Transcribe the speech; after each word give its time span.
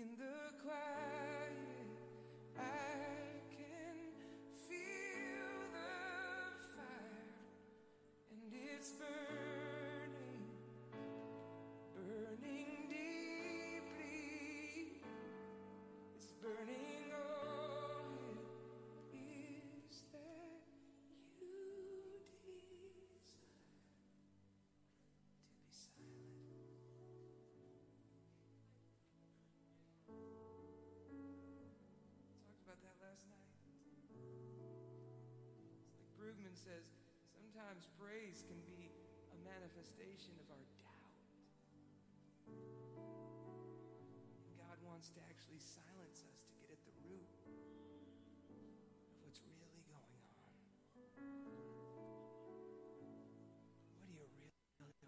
in 0.00 0.16
the 0.16 0.34
crowd. 0.62 0.89
Brueggemann 36.30 36.54
says 36.54 36.86
sometimes 37.34 37.90
praise 37.98 38.46
can 38.46 38.62
be 38.62 38.94
a 39.34 39.38
manifestation 39.42 40.30
of 40.38 40.46
our 40.54 40.62
doubt. 40.78 41.10
And 44.46 44.54
God 44.54 44.78
wants 44.86 45.10
to 45.18 45.20
actually 45.26 45.58
silence 45.58 46.22
us 46.30 46.46
to 46.46 46.54
get 46.62 46.70
at 46.70 46.78
the 46.86 46.94
root 47.02 47.26
of 48.46 48.54
what's 49.26 49.42
really 49.42 49.82
going 49.90 50.22
on. 50.30 50.54
What 53.90 53.98
do 53.98 54.06
you 54.06 54.14
really 54.14 54.30
want 54.38 54.54
to 54.54 55.02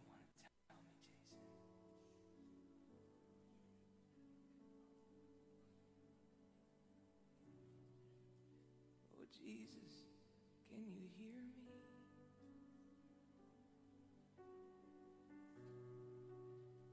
tell 0.67 0.83
me, 0.83 1.07
Jason? 1.07 1.39
Oh, 9.15 9.31
Jesus, 9.31 10.02
can 10.83 10.91
you 10.99 11.07
hear 11.17 11.39
me? 11.39 11.79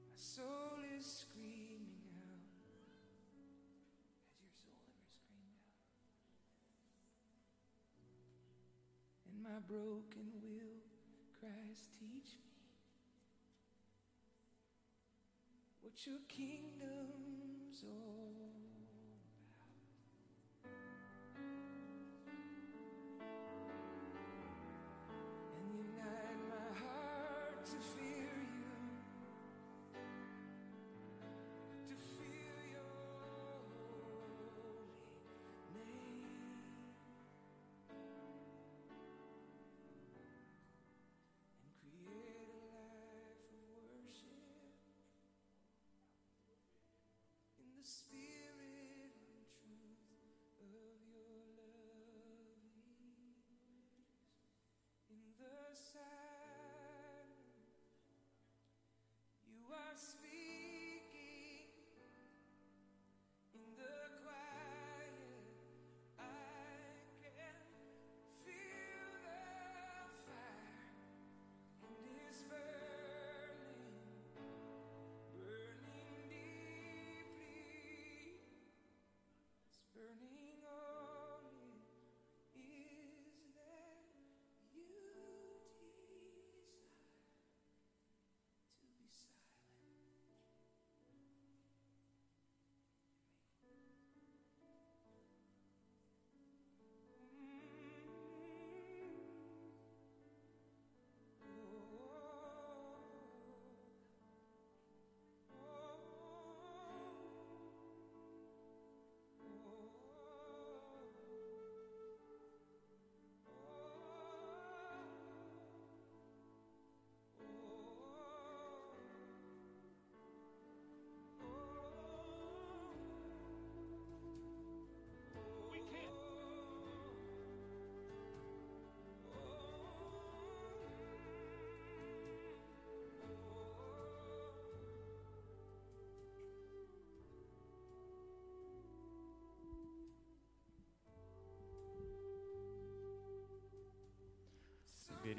My 0.06 0.14
soul 0.14 0.78
is 0.96 1.06
screaming 1.06 2.06
out. 2.22 2.54
Has 4.38 4.38
your 4.38 4.54
soul 4.62 4.78
ever 4.86 5.02
screamed 5.10 5.58
out? 5.58 5.74
And 9.26 9.42
my 9.42 9.58
broken 9.66 10.38
will 10.38 10.86
cries, 11.40 11.90
teach 11.98 12.38
me 12.38 12.54
what 15.80 16.06
your 16.06 16.22
kingdom's 16.28 17.82
all 17.82 18.59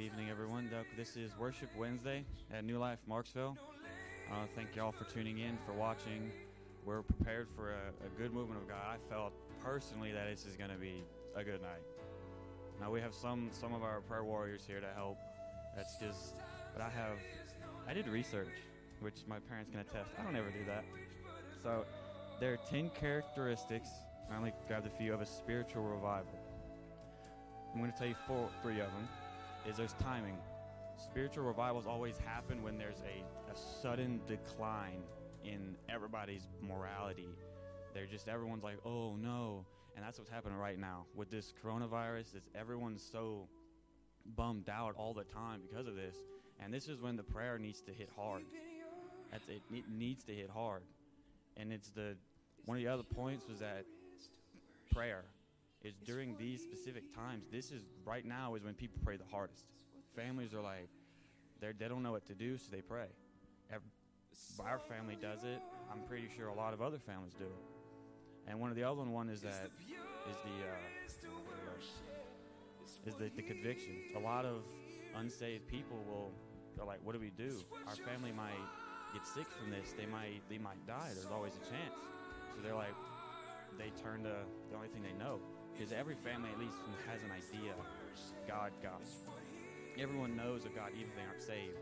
evening, 0.01 0.31
everyone. 0.31 0.67
This 0.97 1.15
is 1.15 1.37
Worship 1.37 1.69
Wednesday 1.77 2.25
at 2.51 2.65
New 2.65 2.79
Life 2.79 2.97
Marksville. 3.07 3.55
Uh, 4.31 4.47
thank 4.55 4.75
y'all 4.75 4.91
for 4.91 5.03
tuning 5.03 5.37
in, 5.37 5.59
for 5.63 5.73
watching. 5.73 6.31
We're 6.83 7.03
prepared 7.03 7.47
for 7.55 7.73
a, 7.73 8.07
a 8.07 8.09
good 8.17 8.33
movement 8.33 8.59
of 8.59 8.67
God. 8.67 8.81
I 8.83 9.13
felt 9.13 9.31
personally 9.63 10.11
that 10.11 10.27
this 10.27 10.47
is 10.47 10.57
going 10.57 10.71
to 10.71 10.77
be 10.77 11.03
a 11.35 11.43
good 11.43 11.61
night. 11.61 11.83
Now 12.79 12.89
we 12.89 12.99
have 12.99 13.13
some 13.13 13.51
some 13.51 13.75
of 13.75 13.83
our 13.83 14.01
prayer 14.01 14.23
warriors 14.23 14.63
here 14.65 14.79
to 14.79 14.87
help. 14.95 15.19
That's 15.75 15.95
just, 15.97 16.33
but 16.73 16.81
I 16.81 16.89
have, 16.89 17.19
I 17.87 17.93
did 17.93 18.07
research, 18.07 18.55
which 19.01 19.17
my 19.27 19.37
parents 19.37 19.69
can 19.69 19.81
attest. 19.81 20.09
I 20.19 20.23
don't 20.23 20.35
ever 20.35 20.49
do 20.49 20.65
that. 20.65 20.83
So 21.61 21.85
there 22.39 22.53
are 22.53 22.59
ten 22.71 22.89
characteristics. 22.99 23.89
I 24.31 24.35
only 24.35 24.51
grabbed 24.67 24.87
a 24.87 24.97
few 24.97 25.13
of 25.13 25.21
a 25.21 25.27
spiritual 25.27 25.83
revival. 25.83 26.39
I'm 27.71 27.79
going 27.79 27.91
to 27.91 27.97
tell 27.97 28.07
you 28.07 28.15
four, 28.25 28.49
three 28.63 28.79
of 28.79 28.87
them 28.87 29.07
is 29.67 29.77
there's 29.77 29.93
timing. 29.93 30.37
Spiritual 30.97 31.43
revivals 31.45 31.87
always 31.87 32.17
happen 32.17 32.61
when 32.63 32.77
there's 32.77 33.01
a, 33.01 33.51
a 33.51 33.55
sudden 33.81 34.21
decline 34.27 35.03
in 35.43 35.75
everybody's 35.89 36.47
morality. 36.61 37.29
They're 37.93 38.05
just 38.05 38.27
everyone's 38.27 38.63
like, 38.63 38.77
oh 38.85 39.15
no, 39.15 39.65
and 39.95 40.05
that's 40.05 40.17
what's 40.17 40.29
happening 40.29 40.57
right 40.57 40.79
now 40.79 41.05
with 41.15 41.29
this 41.29 41.53
coronavirus. 41.63 42.35
Is 42.35 42.49
everyone's 42.55 43.03
so 43.11 43.47
bummed 44.35 44.69
out 44.69 44.95
all 44.97 45.13
the 45.13 45.23
time 45.23 45.61
because 45.67 45.87
of 45.87 45.95
this, 45.95 46.15
and 46.63 46.73
this 46.73 46.87
is 46.87 47.01
when 47.01 47.15
the 47.15 47.23
prayer 47.23 47.57
needs 47.57 47.81
to 47.81 47.91
hit 47.91 48.09
hard. 48.15 48.43
That's 49.31 49.47
it. 49.47 49.61
It 49.71 49.85
needs 49.89 50.23
to 50.25 50.33
hit 50.33 50.49
hard, 50.49 50.83
and 51.57 51.73
it's 51.73 51.89
the 51.89 52.15
one 52.65 52.77
of 52.77 52.83
the 52.83 52.89
other 52.89 53.03
points 53.03 53.47
was 53.49 53.59
that 53.59 53.85
prayer 54.93 55.23
is 55.83 55.95
during 56.05 56.37
these 56.37 56.61
specific 56.61 57.13
times. 57.15 57.45
This 57.51 57.71
is 57.71 57.81
right 58.05 58.25
now 58.25 58.55
is 58.55 58.63
when 58.63 58.73
people 58.73 58.99
pray 59.03 59.17
the 59.17 59.29
hardest. 59.31 59.65
Families 60.15 60.53
are 60.53 60.61
like, 60.61 60.89
they 61.59 61.71
they 61.77 61.87
don't 61.87 62.03
know 62.03 62.11
what 62.11 62.25
to 62.27 62.33
do, 62.33 62.57
so 62.57 62.65
they 62.71 62.81
pray. 62.81 63.07
Ev- 63.71 63.81
our 64.59 64.79
family 64.79 65.17
does 65.21 65.43
it. 65.43 65.61
I'm 65.91 66.01
pretty 66.07 66.27
sure 66.35 66.47
a 66.47 66.53
lot 66.53 66.73
of 66.73 66.81
other 66.81 66.99
families 66.99 67.33
do 67.33 67.45
it. 67.45 67.63
And 68.47 68.59
one 68.59 68.69
of 68.69 68.75
the 68.75 68.83
other 68.83 69.03
one 69.03 69.29
is 69.29 69.41
that 69.41 69.69
is 70.29 70.37
the 70.43 70.67
uh, 70.67 70.75
is 73.07 73.15
the, 73.15 73.31
the 73.35 73.41
conviction. 73.41 73.95
A 74.15 74.19
lot 74.19 74.45
of 74.45 74.63
unsaved 75.15 75.67
people 75.67 75.97
will 76.07 76.31
they're 76.75 76.85
like, 76.85 76.99
what 77.03 77.13
do 77.13 77.19
we 77.19 77.31
do? 77.31 77.59
Our 77.87 77.95
family 77.95 78.31
might 78.31 78.57
get 79.13 79.25
sick 79.27 79.47
from 79.59 79.69
this. 79.71 79.93
They 79.97 80.05
might 80.05 80.41
they 80.49 80.57
might 80.57 80.85
die. 80.87 81.09
There's 81.13 81.31
always 81.31 81.53
a 81.53 81.69
chance. 81.69 81.95
So 82.55 82.61
they're 82.63 82.75
like, 82.75 82.95
they 83.77 83.91
turn 84.01 84.23
to 84.23 84.35
the 84.69 84.75
only 84.75 84.87
thing 84.87 85.03
they 85.03 85.17
know. 85.23 85.39
Because 85.81 85.97
every 85.97 86.13
family 86.21 86.53
at 86.53 86.61
least 86.61 86.77
has 87.09 87.25
an 87.25 87.33
idea, 87.33 87.73
God, 88.45 88.69
God. 88.85 89.01
Everyone 89.97 90.37
knows 90.37 90.61
of 90.61 90.77
God, 90.77 90.93
even 90.93 91.09
if 91.09 91.17
they 91.17 91.25
aren't 91.25 91.41
saved. 91.41 91.81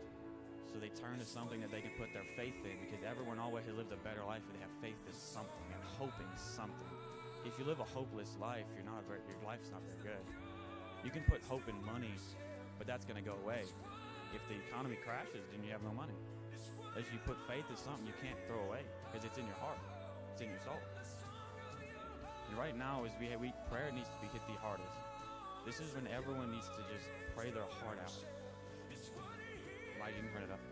So 0.72 0.80
they 0.80 0.88
turn 0.88 1.20
to 1.20 1.28
something 1.28 1.60
that 1.60 1.68
they 1.68 1.84
can 1.84 1.92
put 2.00 2.08
their 2.16 2.24
faith 2.32 2.56
in 2.64 2.80
because 2.80 3.04
everyone 3.04 3.36
always 3.36 3.68
has 3.68 3.76
lived 3.76 3.92
a 3.92 4.00
better 4.00 4.24
life 4.24 4.40
if 4.48 4.56
they 4.56 4.64
have 4.64 4.72
faith 4.80 4.96
in 5.04 5.12
something 5.12 5.68
and 5.68 5.84
hope 6.00 6.16
in 6.16 6.32
something. 6.32 6.96
If 7.44 7.60
you 7.60 7.68
live 7.68 7.84
a 7.84 7.88
hopeless 7.92 8.40
life, 8.40 8.64
you're 8.72 8.88
not 8.88 9.04
very, 9.04 9.20
your 9.28 9.36
life's 9.44 9.68
not 9.68 9.84
very 9.84 10.16
good. 10.16 10.24
You 11.04 11.12
can 11.12 11.20
put 11.28 11.44
hope 11.44 11.68
in 11.68 11.76
money, 11.84 12.16
but 12.80 12.88
that's 12.88 13.04
going 13.04 13.20
to 13.20 13.26
go 13.28 13.36
away. 13.44 13.68
If 14.32 14.40
the 14.48 14.56
economy 14.64 14.96
crashes, 15.04 15.44
then 15.52 15.60
you 15.60 15.76
have 15.76 15.84
no 15.84 15.92
money. 15.92 16.16
As 16.96 17.04
you 17.12 17.20
put 17.28 17.36
faith 17.44 17.68
in 17.68 17.76
something 17.76 18.08
you 18.08 18.16
can't 18.24 18.40
throw 18.48 18.64
away 18.64 18.80
because 19.12 19.28
it's 19.28 19.36
in 19.36 19.44
your 19.44 19.60
heart, 19.60 19.76
it's 20.32 20.40
in 20.40 20.48
your 20.48 20.64
soul. 20.64 20.80
And 22.50 22.58
right 22.58 22.76
now, 22.76 23.04
is 23.04 23.12
we, 23.20 23.30
we 23.36 23.54
prayer 23.70 23.92
needs 23.94 24.08
to 24.08 24.18
be 24.20 24.26
hit 24.32 24.42
the 24.50 24.58
hardest. 24.58 24.90
This 25.64 25.78
is 25.78 25.94
when 25.94 26.08
everyone 26.10 26.50
needs 26.50 26.66
to 26.66 26.82
just 26.92 27.06
pray 27.36 27.50
their 27.50 27.62
heart 27.62 27.98
out. 28.02 28.10
Can 30.10 30.26
turn 30.34 30.42
it 30.42 30.50
up. 30.52 30.69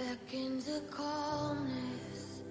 Beckons 0.00 0.66
a 0.68 0.80
calmness 0.90 2.42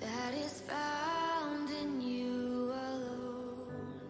that 0.00 0.34
is 0.34 0.60
found 0.62 1.70
in 1.70 2.00
you 2.00 2.72
alone. 2.72 4.00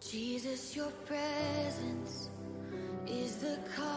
Jesus, 0.00 0.76
your 0.76 0.92
presence 1.06 2.28
is 3.06 3.36
the 3.36 3.58
comfort 3.74 3.95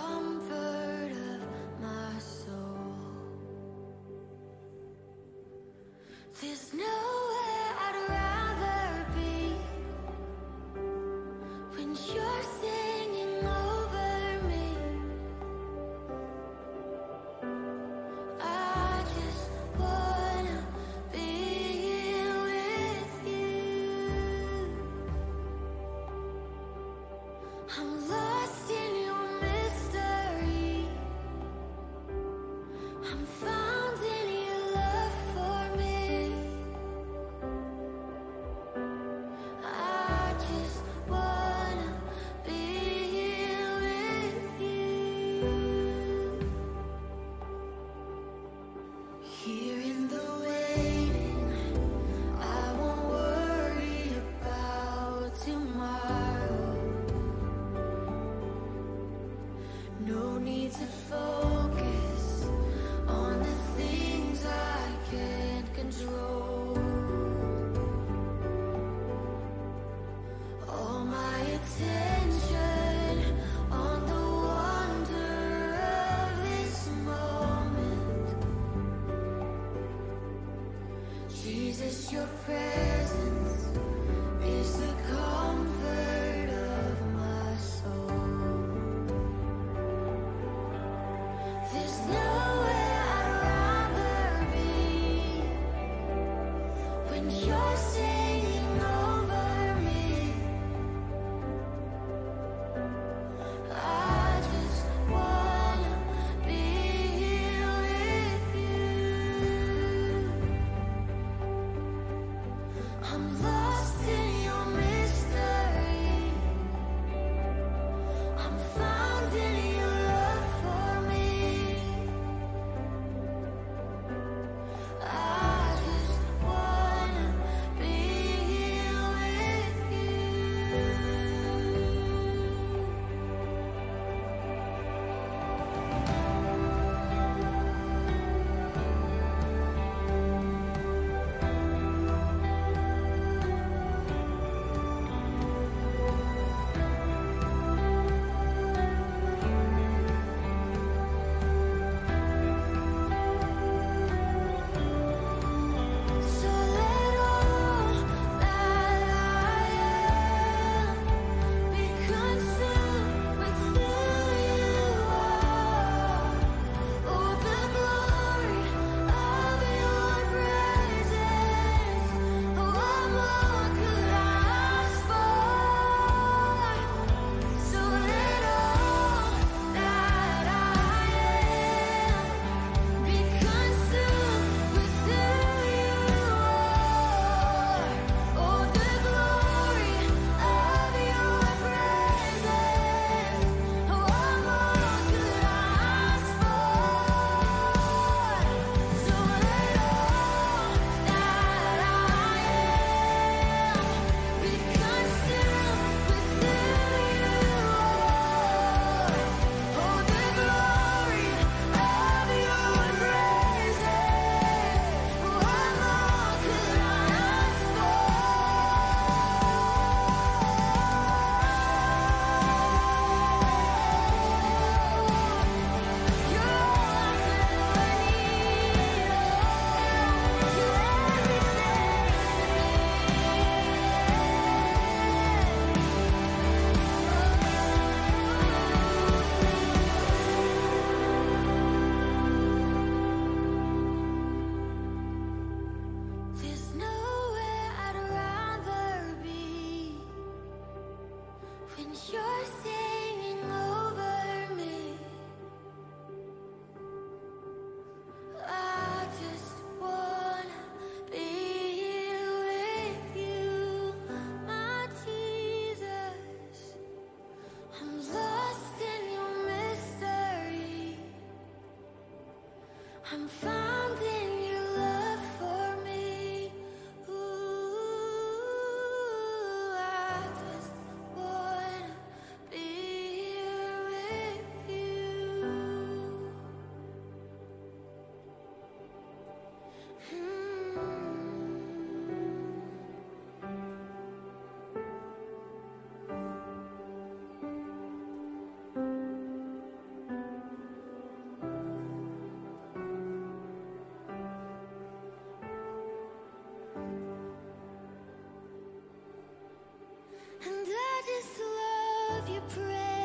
you 312.29 312.41
pray 312.53 312.98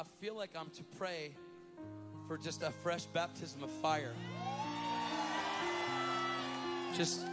I 0.00 0.02
feel 0.18 0.34
like 0.34 0.52
I'm 0.58 0.70
to 0.70 0.82
pray 0.96 1.34
for 2.26 2.38
just 2.38 2.62
a 2.62 2.70
fresh 2.70 3.04
baptism 3.04 3.62
of 3.62 3.70
fire. 3.70 4.14
Just, 6.96 7.26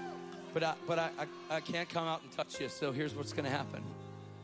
but 0.53 0.63
I, 0.63 0.74
but 0.86 1.00
I, 1.00 1.09
I, 1.17 1.55
I 1.55 1.59
can't 1.62 1.88
come 1.88 2.05
out 2.05 2.24
and 2.24 2.31
touch 2.33 2.59
you. 2.59 2.67
So 2.67 2.91
here's 2.91 3.15
what's 3.15 3.31
going 3.31 3.45
to 3.45 3.50
happen. 3.50 3.81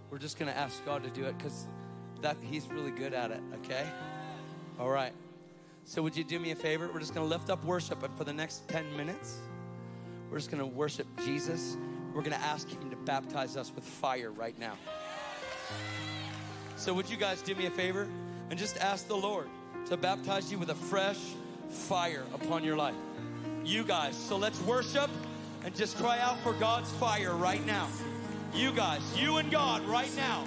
We're 0.10 0.20
just 0.20 0.40
going 0.40 0.50
to 0.50 0.58
ask 0.58 0.86
God 0.86 1.04
to 1.04 1.10
do 1.10 1.26
it 1.26 1.38
because 1.38 1.68
that 2.22 2.38
He's 2.42 2.66
really 2.68 2.92
good 2.92 3.14
at 3.14 3.32
it. 3.32 3.42
Okay. 3.56 3.86
All 4.80 4.90
right. 4.90 5.12
So 5.84 6.02
would 6.02 6.16
you 6.16 6.24
do 6.24 6.40
me 6.40 6.52
a 6.52 6.56
favor? 6.56 6.90
We're 6.94 7.02
just 7.02 7.14
going 7.14 7.28
to 7.28 7.30
lift 7.30 7.50
up 7.50 7.62
worship, 7.66 8.00
but 8.00 8.18
for 8.18 8.24
the 8.24 8.32
next 8.32 8.70
10 8.70 8.96
minutes, 8.96 9.40
we're 10.32 10.38
just 10.38 10.50
going 10.50 10.64
to 10.64 10.78
worship 10.78 11.08
Jesus. 11.26 11.76
We're 12.14 12.22
going 12.22 12.40
to 12.40 12.46
ask 12.46 12.70
him 12.70 12.90
to 12.90 12.96
baptize 12.96 13.58
us 13.58 13.74
with 13.76 13.84
fire 13.84 14.32
right 14.32 14.58
now. 14.58 14.78
So, 16.84 16.94
would 16.94 17.10
you 17.10 17.16
guys 17.16 17.42
do 17.42 17.56
me 17.56 17.66
a 17.66 17.72
favor 17.72 18.10
and 18.50 18.60
just 18.60 18.76
ask 18.76 19.08
the 19.08 19.16
Lord 19.16 19.48
to 19.86 19.96
baptize 19.96 20.52
you 20.52 20.60
with 20.60 20.70
a 20.70 20.76
fresh 20.76 21.18
fire 21.70 22.26
upon 22.34 22.66
your 22.66 22.76
life? 22.76 22.98
You 23.64 23.86
guys. 23.86 24.18
So, 24.18 24.36
let's 24.36 24.60
worship 24.64 25.10
and 25.64 25.74
just 25.74 25.98
cry 25.98 26.20
out 26.20 26.38
for 26.42 26.52
God's 26.52 26.92
fire 26.92 27.36
right 27.38 27.66
now. 27.66 27.88
You 28.54 28.74
guys, 28.74 29.00
you 29.18 29.38
and 29.38 29.50
God 29.50 29.86
right 29.86 30.14
now. 30.18 30.44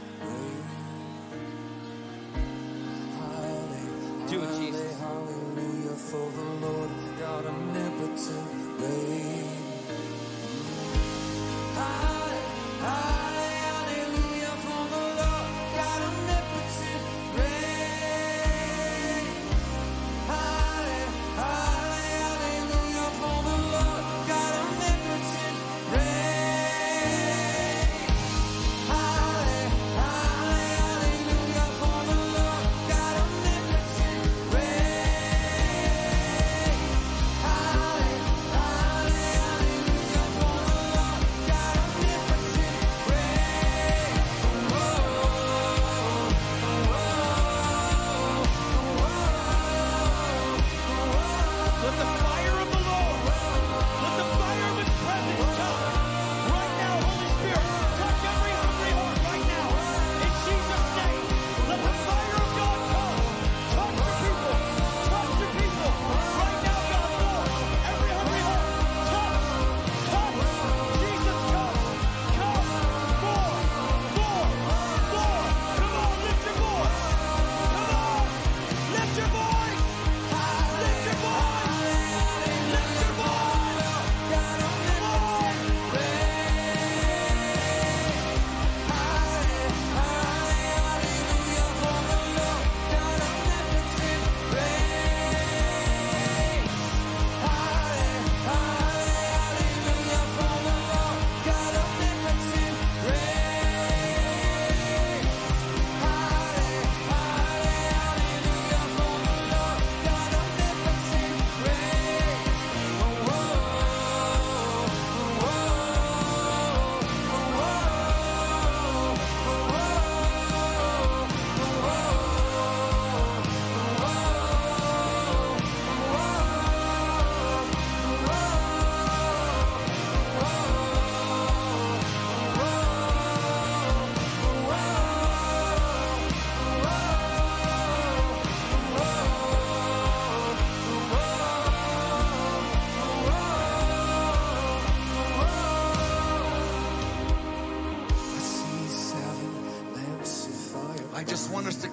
Do 4.29 4.42
it, 4.42 4.59
Jesus. 4.59 5.01
Hallelujah 5.01 5.96
for 5.96 6.31
the 6.33 6.66
Lord 6.66 6.90
God 7.18 7.46
omnipotent 7.46 8.57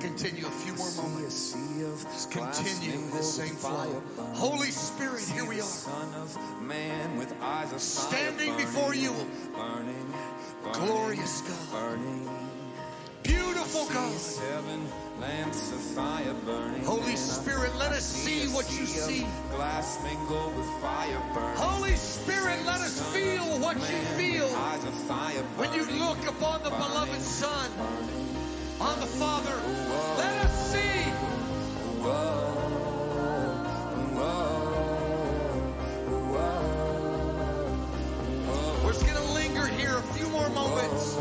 continue 0.04 0.46
a 0.46 0.52
few 0.52 0.74
more 0.76 0.92
moments. 1.02 1.54
Continue 2.30 3.00
this 3.12 3.36
same 3.36 3.56
fire 3.56 3.88
flow. 3.88 4.26
Holy 4.34 4.70
Spirit, 4.70 5.24
here 5.34 5.46
we 5.46 5.60
are. 5.60 5.63
Son 5.63 6.13
of 6.16 6.38
Man 6.62 7.18
with 7.18 7.34
eyes 7.42 7.72
of 7.72 7.80
Standing 7.80 8.54
before 8.58 8.94
you. 8.94 9.13
Glorious 10.74 11.42
God. 11.42 11.72
burning. 11.72 12.30
Beautiful 13.24 13.86
God. 13.94 14.12
seven 14.12 14.86
lamps 15.22 15.72
of 15.72 15.80
fire 15.80 16.34
burning. 16.46 16.84
Holy 16.84 17.16
Spirit, 17.16 17.74
let 17.78 17.94
us 17.94 18.04
see 18.04 18.48
what 18.54 18.70
you 18.78 18.86
see. 18.86 19.26
Glass 19.56 20.04
mingled 20.04 20.54
with 20.58 20.68
fire 20.82 21.24
burning. 21.34 21.58
Holy 21.58 21.96
Spirit, 21.96 22.60
let 22.66 22.82
us 22.82 23.00
feel 23.13 23.46
what 23.60 23.78
you 23.78 24.04
feel 24.20 24.48
Eyes 24.54 24.84
of 24.84 24.94
fire 25.08 25.44
when 25.56 25.74
you 25.74 25.86
look 25.98 26.20
upon 26.28 26.62
the 26.63 26.70
beloved 26.72 27.22
Son. 27.22 27.72
On 28.80 29.00
the 29.00 29.06
Father. 29.06 29.56
Let 30.18 30.46
us 30.46 30.72
see. 30.72 31.12
We're 38.84 38.94
just 38.94 39.06
going 39.06 39.18
to 39.18 39.34
linger 39.34 39.68
here 39.68 39.98
a 39.98 40.02
few 40.14 40.28
more 40.30 40.50
moments. 40.50 41.18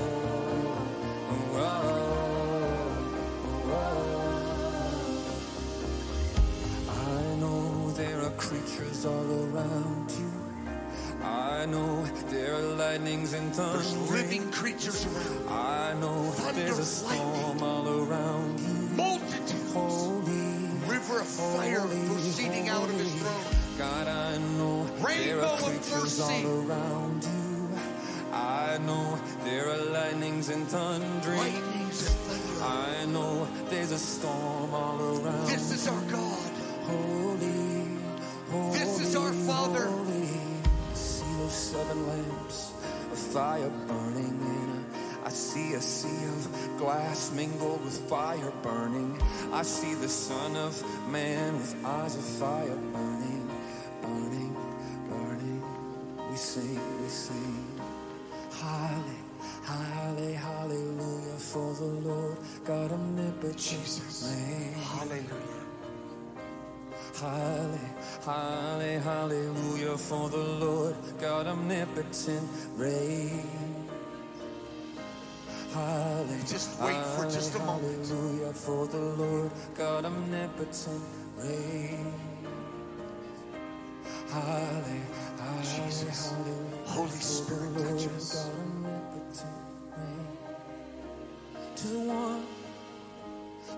I 11.63 11.67
know 11.67 12.03
there 12.29 12.57
are 12.57 12.63
lightnings 12.75 13.35
and 13.35 13.55
thunder. 13.55 13.79
There's 13.79 14.11
living 14.11 14.51
creatures 14.51 15.07
around. 15.07 15.49
I 15.49 15.95
know 16.01 16.25
Thunder, 16.33 16.61
there's 16.61 16.79
a 16.81 16.85
storm 16.85 17.59
lightning. 17.59 17.63
all 17.63 17.89
around 18.03 18.59
you. 18.59 18.97
Multitudes. 18.97 19.73
Holy, 19.73 20.91
River 20.91 21.21
of 21.21 21.27
fire 21.29 21.79
holy, 21.79 22.09
proceeding 22.09 22.69
out 22.69 22.83
of 22.83 22.99
his 22.99 23.13
holy. 23.13 23.21
throne. 23.21 23.79
God, 23.79 24.09
I 24.09 24.39
know 24.59 24.87
there 25.07 25.39
are 25.39 25.45
of 25.45 25.63
creatures 25.63 26.19
all 26.21 26.47
around 26.67 27.23
you. 27.23 27.69
I 28.33 28.79
know 28.79 29.21
there 29.45 29.69
are 29.71 29.77
lightnings 29.77 30.49
and 30.49 30.67
thundering. 30.67 31.39
Lightnings 31.39 32.09
and 32.09 32.17
thunder. 32.27 32.65
I 32.65 33.05
know 33.07 33.47
there's 33.71 33.93
a 33.93 33.99
storm 34.01 34.75
all 34.75 34.99
around. 35.01 35.47
This 35.47 35.71
is 35.71 35.87
our 35.87 36.01
God. 36.11 36.51
Holy, 36.91 37.87
holy, 38.51 38.79
This 38.81 38.99
is 38.99 39.15
our 39.15 39.33
Father. 39.47 39.89
Holy. 41.53 41.61
See 41.61 41.75
those 41.75 41.87
seven 41.87 42.07
lamps 42.09 42.73
of 43.13 43.19
fire 43.19 43.71
burning 43.87 44.41
in 44.41 44.85
a, 45.23 45.27
I 45.27 45.31
see 45.31 45.75
a 45.75 45.81
sea 45.81 46.25
of 46.25 46.79
glass 46.79 47.33
mingled 47.33 47.85
with 47.85 48.09
fire 48.09 48.53
burning. 48.63 49.21
I 49.53 49.63
see 49.63 49.95
the 49.95 50.09
Son 50.09 50.57
of 50.57 50.83
Man 51.11 51.55
with 51.55 51.77
eyes 51.85 52.17
of 52.17 52.25
fire 52.25 52.77
burning, 52.93 53.51
burning, 54.01 54.57
burning. 55.09 55.63
We 56.31 56.37
sing, 56.37 57.03
we 57.03 57.09
sing. 57.09 57.81
Halle, 58.53 59.17
halle, 59.65 60.33
hallelujah 60.33 61.39
for 61.39 61.75
the 61.75 61.85
Lord 61.85 62.39
God 62.65 62.93
omnipotent. 62.93 63.59
Jesus. 63.59 64.35
Hallelujah. 64.77 65.52
Halle, 67.21 67.79
halle, 68.25 68.99
hallelujah 69.01 69.99
for 69.99 70.29
the 70.31 70.37
Lord 70.37 70.97
God 71.21 71.47
omnipotent 71.47 72.49
reign. 72.77 73.47
Hallelujah. 75.73 76.45
Just 76.47 76.81
wait 76.81 77.05
for 77.17 77.25
just 77.25 77.55
a 77.55 77.59
moment. 77.61 78.07
Hallelujah 78.09 78.53
for 78.53 78.87
the 78.87 78.99
Lord 78.99 79.51
God 79.75 80.05
omnipotent 80.05 81.03
reigns. 81.37 82.15
Hallelujah. 84.31 85.23
Jesus. 85.63 86.33
Hallelujah 86.33 86.87
Holy 86.87 87.09
Spirit, 87.11 87.75
touch 87.75 88.07
us. 88.17 88.35
God 88.35 88.53
omnipotent 88.61 89.57
reigns. 89.97 91.81
To 91.83 91.89
the 91.89 92.01
one 92.01 92.43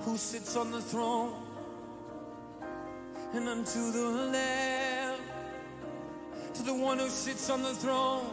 who 0.03 0.17
sits 0.17 0.57
on 0.57 0.71
the 0.71 0.81
throne 0.81 1.44
and 3.37 3.49
unto 3.49 3.91
the 3.91 4.09
Lamb, 4.31 5.19
to 6.53 6.63
the 6.63 6.75
one 6.75 6.99
who 7.01 7.09
sits 7.09 7.51
on 7.51 7.63
the 7.63 7.75
throne 7.75 8.27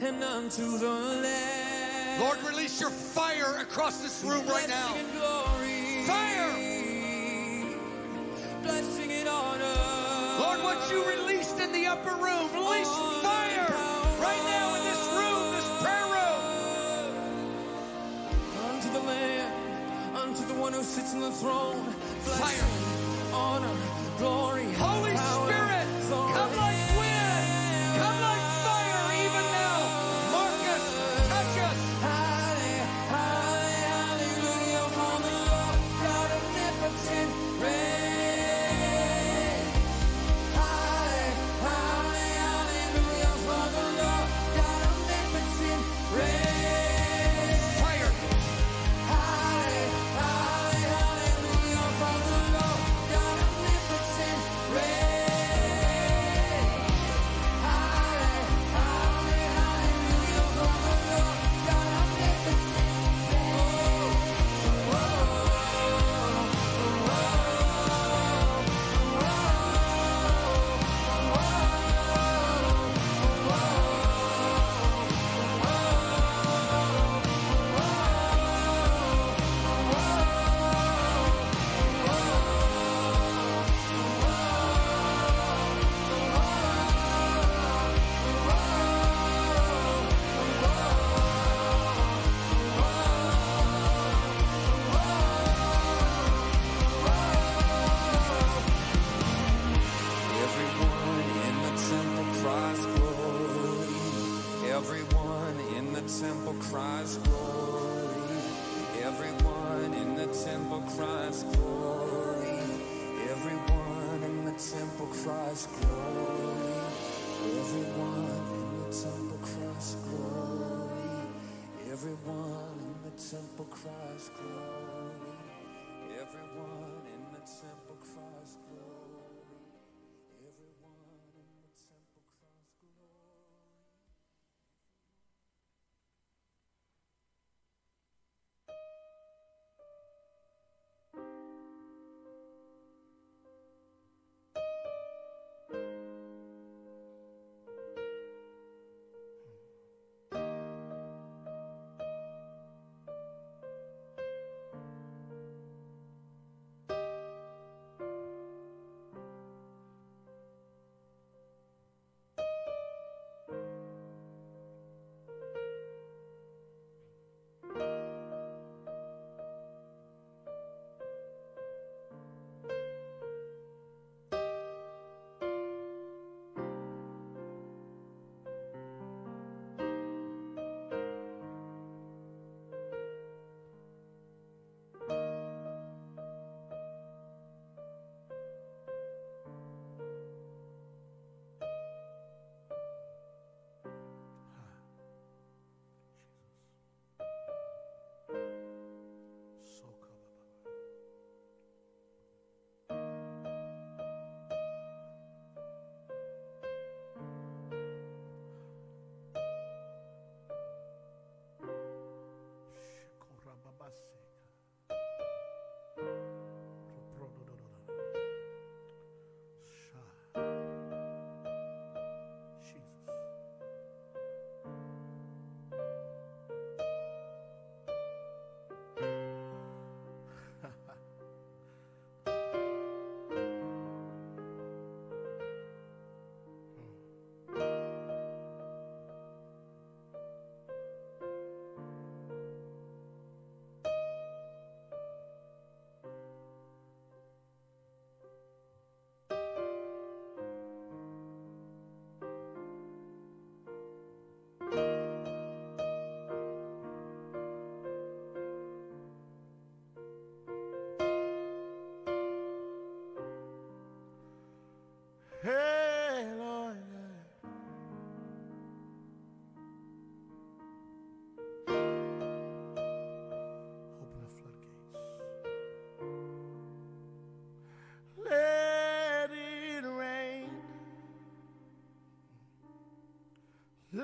and 0.00 0.22
unto 0.22 0.78
the 0.78 0.88
Lamb. 0.88 2.20
Lord, 2.20 2.40
release 2.44 2.80
your 2.80 2.90
fire 2.90 3.56
across 3.60 4.00
this 4.02 4.22
room 4.22 4.46
right 4.46 4.68
now. 4.68 4.94
Fire. 6.06 6.52
Blessing 8.62 9.10
and 9.10 9.28
honor. 9.28 9.74
Lord, 10.38 10.62
what 10.62 10.90
you 10.92 11.04
released 11.04 11.58
in 11.58 11.72
the 11.72 11.86
upper 11.86 12.14
room, 12.14 12.52
release 12.52 12.88
fire 13.20 13.66
right 14.20 14.44
now 14.46 14.74
in 14.76 14.84
this 14.84 15.08
room, 15.18 15.52
this 15.56 15.68
prayer 15.82 16.06
room. 16.06 16.40
Unto 18.70 18.88
the 18.92 19.00
Lamb, 19.00 20.16
unto 20.16 20.44
the 20.46 20.54
one 20.54 20.72
who 20.72 20.84
sits 20.84 21.14
on 21.14 21.20
the 21.20 21.32
throne. 21.32 21.82
Fire. 22.22 22.83
Honor, 23.34 23.76
glory. 24.18 24.64
Holy 24.74 25.14
power, 25.14 25.52
Spirit, 25.52 25.86
come 26.34 26.56
like 26.56 26.93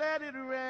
let 0.00 0.22
it 0.22 0.34
rain. 0.34 0.69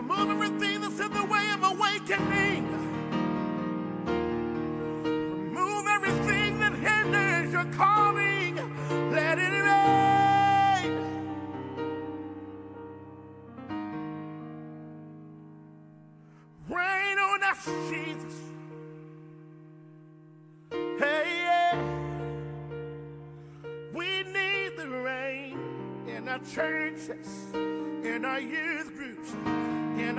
Remove 0.00 0.30
everything 0.30 0.80
that's 0.80 0.98
in 0.98 1.12
the 1.12 1.24
way 1.26 1.50
of 1.52 1.62
awakening. 1.62 2.64
Remove 5.52 5.86
everything 5.88 6.58
that 6.58 6.72
hinders 6.72 7.52
your 7.52 7.66
calling. 7.74 8.56
Let 9.10 9.38
it 9.38 9.52
rain. 9.52 10.92
Rain 16.70 17.18
on 17.18 17.42
us, 17.42 17.68
Jesus. 17.90 18.34
Hey, 20.98 21.42
yeah. 21.44 21.78
We 23.92 24.22
need 24.22 24.78
the 24.78 24.88
rain 24.88 25.58
in 26.08 26.26
our 26.26 26.38
churches, 26.38 27.52
in 27.52 28.24
our 28.24 28.40
youth 28.40 28.96
groups, 28.96 29.34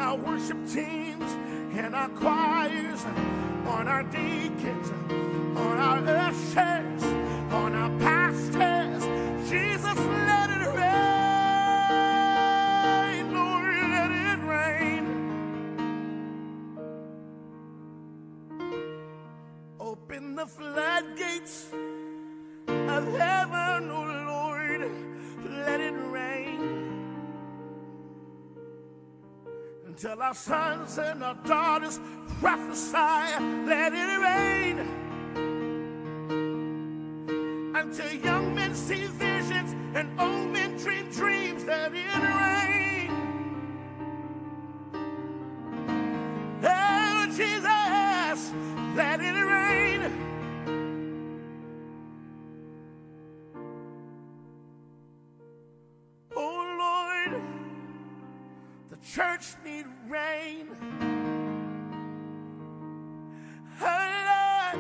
our 0.02 0.16
worship 0.18 0.58
teams, 0.68 1.32
in 1.78 1.94
our 1.94 2.10
choirs, 2.10 3.06
on 3.68 3.88
our 3.88 4.04
deacons, 4.04 4.90
on 5.56 5.78
our 5.78 6.00
ushers, 6.28 6.91
Until 30.04 30.24
our 30.24 30.34
sons 30.34 30.98
and 30.98 31.24
our 31.24 31.36
daughters 31.46 32.00
prophesy, 32.40 32.96
let 33.68 33.94
it 33.94 34.20
rain. 34.20 34.80
Until 37.76 38.12
young 38.12 38.56
men 38.56 38.74
see 38.74 39.06
visions 39.06 39.31
church 59.14 59.56
need 59.66 59.86
rain. 60.08 60.68
Oh, 63.82 64.72
Lord, 64.72 64.80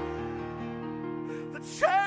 the 1.53 1.59
church 1.59 2.00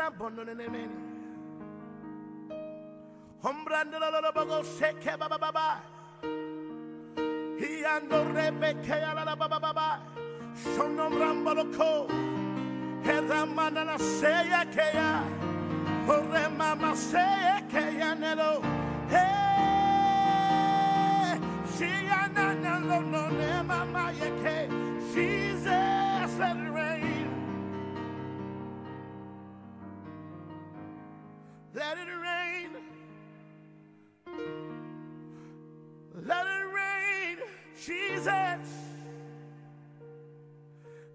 Sharabononemeni. 0.00 0.88
Hombrandololobogo 3.42 4.62
sheke 4.78 5.18
baba 5.18 5.38
baba. 5.38 5.80
Hiando 7.58 8.24
rebeke 8.34 9.02
alala 9.04 9.36
baba 9.38 9.60
baba. 9.60 10.00
Shonomramboloko. 10.56 12.08
Heramana 13.04 13.84
na 13.86 13.96
seya 13.98 14.64
keya. 14.72 15.24
Ore 16.08 16.48
mama 16.56 16.94
seya 16.96 17.62
keya 17.70 18.14
nelo. 18.18 18.62
Hey, 19.08 19.28
she 21.76 21.90
na 22.08 22.52
na 22.54 22.78
no 22.78 23.00
no 23.00 23.28
ne 23.28 23.62
mama 23.62 24.12
yeke. 24.12 24.68
Jesus, 25.12 25.89
Jesus. 38.20 38.68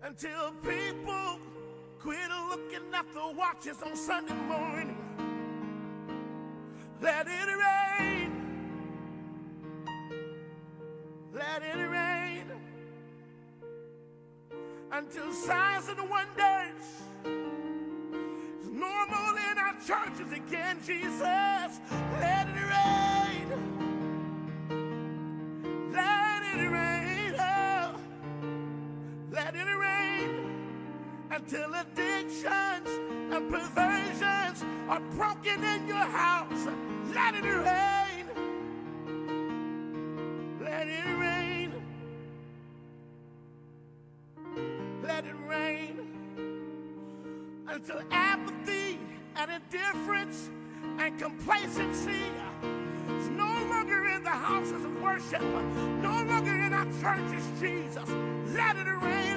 until 0.02 0.52
people 0.64 1.40
quit 2.00 2.30
looking 2.50 2.94
at 2.94 3.06
the 3.14 3.38
watches 3.38 3.78
on 3.84 3.96
Sunday 3.96 4.34
morning. 4.34 4.98
Let 7.02 7.28
it 7.28 8.02
rain. 8.02 8.32
Let 11.32 11.62
it 11.62 11.78
rain 11.78 12.46
until 14.92 15.32
signs 15.32 15.88
and 15.90 16.10
wonders 16.10 16.86
is 18.62 18.70
normal 18.72 19.38
in 19.52 19.58
our 19.60 19.76
churches 19.86 20.32
again, 20.32 20.80
Jesus. 20.84 21.45
Until 31.48 31.74
addictions 31.76 32.90
and 33.32 33.52
perversions 33.52 34.66
are 34.90 35.00
broken 35.12 35.64
in 35.64 35.88
your 35.88 35.98
house. 35.98 36.68
Let 37.14 37.36
it 37.36 37.44
rain. 37.44 38.26
Let 40.60 40.88
it 40.88 41.06
rain. 41.20 41.74
Let 45.04 45.26
it 45.26 45.36
rain 45.48 46.00
until 47.68 48.02
apathy 48.12 49.00
and 49.36 49.52
indifference 49.52 50.50
and 50.98 51.20
complacency 51.20 52.32
is 53.20 53.30
no 53.30 53.46
longer 53.70 54.08
in 54.08 54.24
the 54.24 54.30
houses 54.30 54.84
of 54.84 55.02
worship, 55.02 55.42
no 55.42 56.24
longer 56.24 56.56
in 56.56 56.74
our 56.74 56.86
churches, 57.02 57.46
Jesus. 57.60 58.10
Let 58.56 58.78
it 58.78 58.88
rain, 58.88 59.35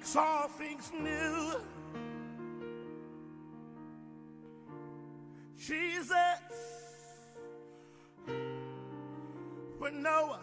makes 0.00 0.16
all 0.16 0.48
things 0.48 0.90
new. 0.98 1.60
Jesus, 5.58 6.16
when 9.78 10.02
Noah 10.02 10.40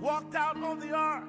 walked 0.00 0.34
out 0.34 0.56
on 0.56 0.80
the 0.80 0.92
ark, 0.92 1.22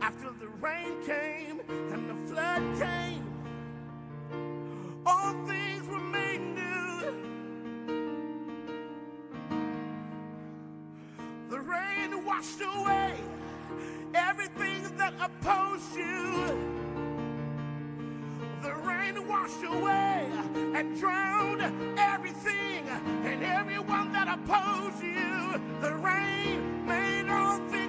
after 0.00 0.30
the 0.40 0.48
rain 0.62 0.94
came 1.04 1.60
and 1.68 2.08
the 2.08 2.32
flood 2.32 2.62
came, 2.78 3.26
all 5.04 5.34
things 5.46 5.86
were 5.88 6.00
made 6.00 6.40
new. 6.40 7.12
The 11.50 11.60
rain 11.60 12.24
washed 12.24 12.62
away 12.62 13.14
everything 14.14 14.82
that 14.96 15.14
opposed 15.20 15.94
you. 15.94 16.46
The 18.62 18.74
rain 18.86 19.28
washed 19.28 19.64
away 19.64 20.30
and 20.74 20.98
drowned 20.98 21.62
everything 21.98 22.88
and 22.88 23.42
everyone 23.42 24.12
that 24.12 24.28
opposed 24.28 25.02
you. 25.02 25.60
The 25.80 25.94
rain 25.96 26.86
made 26.86 27.28
all 27.28 27.58
things 27.68 27.83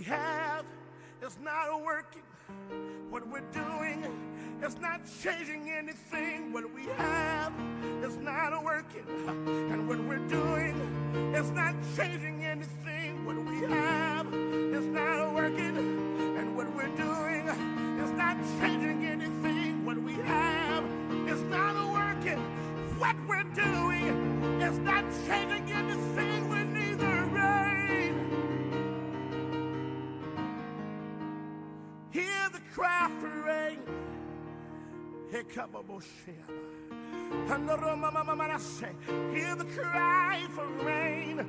we 0.00 0.06
have 0.06 0.64
is 1.22 1.36
not 1.42 1.84
working. 1.84 2.22
What 3.10 3.28
we're 3.28 3.50
doing 3.52 4.02
is 4.64 4.78
not 4.80 5.02
changing 5.22 5.70
anything. 5.70 6.54
What 6.54 6.72
we 6.74 6.86
have 6.96 7.52
is 8.02 8.16
not 8.16 8.64
working. 8.64 9.04
And 9.70 9.86
what 9.86 9.98
we're 9.98 10.26
doing 10.26 10.74
is 11.34 11.50
not 11.50 11.74
changing 11.96 12.44
anything. 12.44 13.26
What 13.26 13.36
we 13.44 13.60
have 13.74 14.26
is 14.32 14.86
not 14.86 15.34
working. 15.34 15.76
And 16.38 16.56
what 16.56 16.74
we're 16.74 16.96
doing 16.96 17.46
is 18.02 18.10
not 18.12 18.38
changing 18.58 19.04
anything. 19.04 19.84
What 19.84 19.98
we 19.98 20.14
have 20.14 20.84
is 21.28 21.42
not 21.42 21.74
working. 21.92 22.38
What 22.98 23.16
we're 23.28 23.50
doing 23.52 24.62
is 24.62 24.78
not 24.78 25.04
changing 25.26 25.69
Handoromamamanase. 37.46 38.94
Hear 39.34 39.54
the 39.54 39.64
cry 39.64 40.46
for 40.54 40.66
rain. 40.84 41.46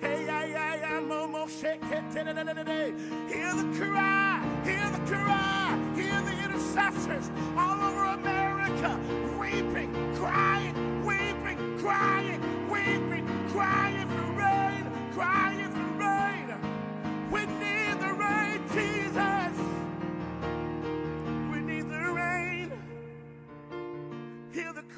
Hey, 0.00 0.24
yeah, 0.26 1.00
momo, 1.00 1.48
shake 1.48 1.82
it, 1.90 2.04
da-da-da-da-da. 2.14 2.92
Hear 3.28 3.54
the 3.54 3.66
cry, 3.78 4.42
hear 4.64 4.88
the 4.90 5.00
cry, 5.12 5.78
hear 5.94 6.22
the 6.22 6.44
intercessors 6.44 7.30
all 7.56 7.80
over 7.80 8.04
America 8.04 8.98
weeping, 9.38 9.92
crying, 10.16 11.04
weeping, 11.04 11.78
crying, 11.78 12.40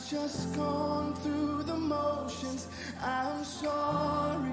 just 0.09 0.55
gone 0.55 1.13
through 1.15 1.63
the 1.63 1.75
motions. 1.75 2.67
I'm 3.01 3.43
sorry. 3.43 4.51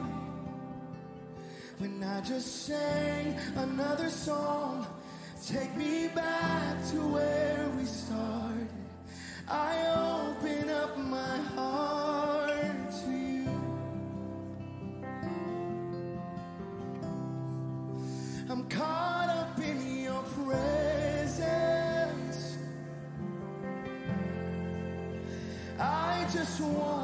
When 1.78 2.03
I 2.05 2.20
just 2.20 2.66
sang 2.66 3.36
another 3.57 4.11
song, 4.11 4.86
take 5.46 5.74
me 5.76 6.09
back 6.09 6.76
to 6.90 6.96
where. 6.96 7.29
just 26.51 26.61
want. 26.62 26.99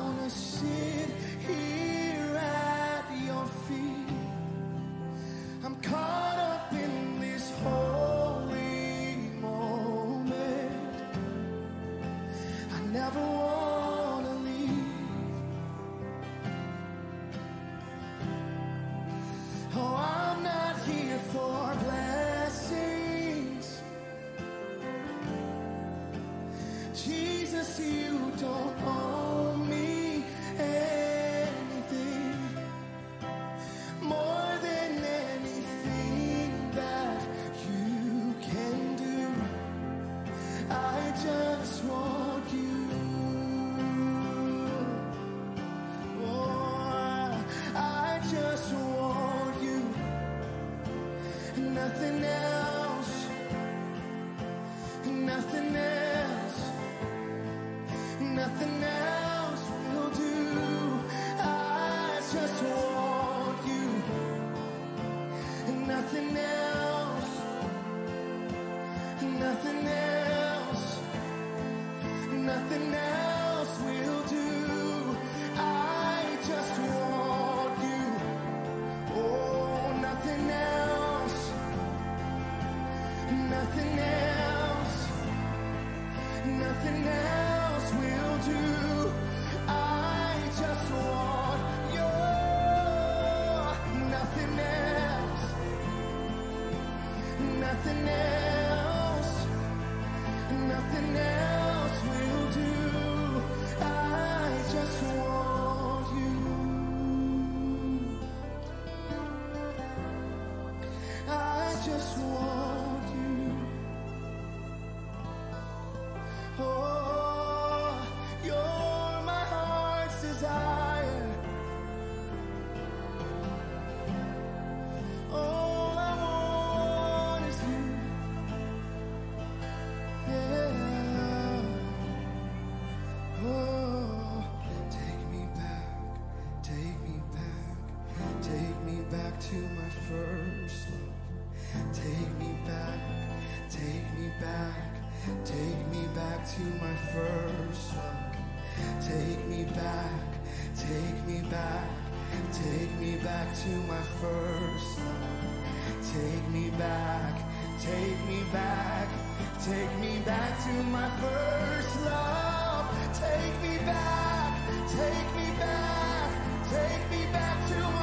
back 160.36 160.62
to 160.64 160.72
my 160.96 161.08
first 161.20 162.04
love. 162.04 162.86
Take 163.14 163.56
me 163.62 163.78
back, 163.86 164.58
take 164.88 165.28
me 165.38 165.48
back, 165.58 166.30
take 166.70 167.10
me 167.10 167.22
back 167.32 167.58
to 167.70 167.95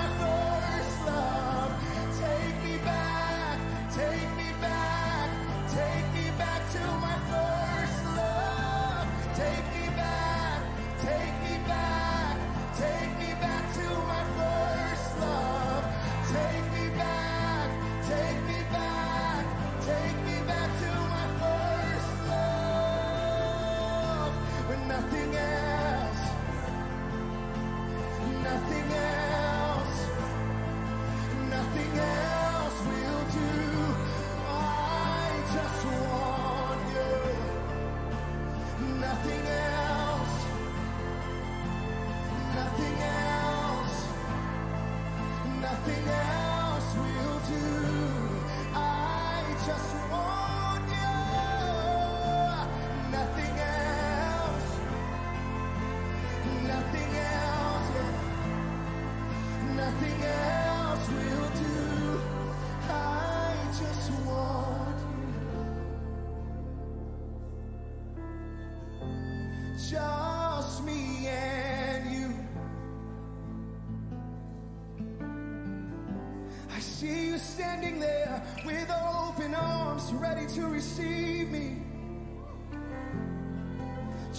ready 80.44 80.56
to 80.56 80.68
receive 80.68 81.50
me. 81.52 81.78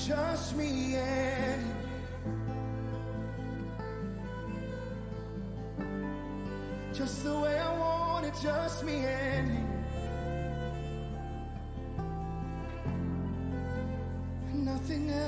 Just 0.07 0.57
me 0.57 0.97
and 0.97 1.63
you. 1.63 1.75
Just 6.93 7.25
the 7.25 7.39
way 7.39 7.59
I 7.59 7.79
want 7.79 8.27
it, 8.27 8.35
just 8.43 8.85
me 8.85 9.05
and 9.05 9.49
you. 9.49 9.65
Nothing 14.65 15.11
else. 15.11 15.24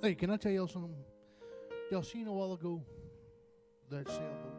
Hey, 0.00 0.14
can 0.14 0.30
I 0.30 0.36
tell 0.36 0.52
y'all 0.52 0.68
something? 0.68 0.94
Y'all 1.90 2.04
seen 2.04 2.28
a 2.28 2.32
while 2.32 2.52
ago 2.52 2.80
that 3.90 4.06
sailboat? 4.06 4.54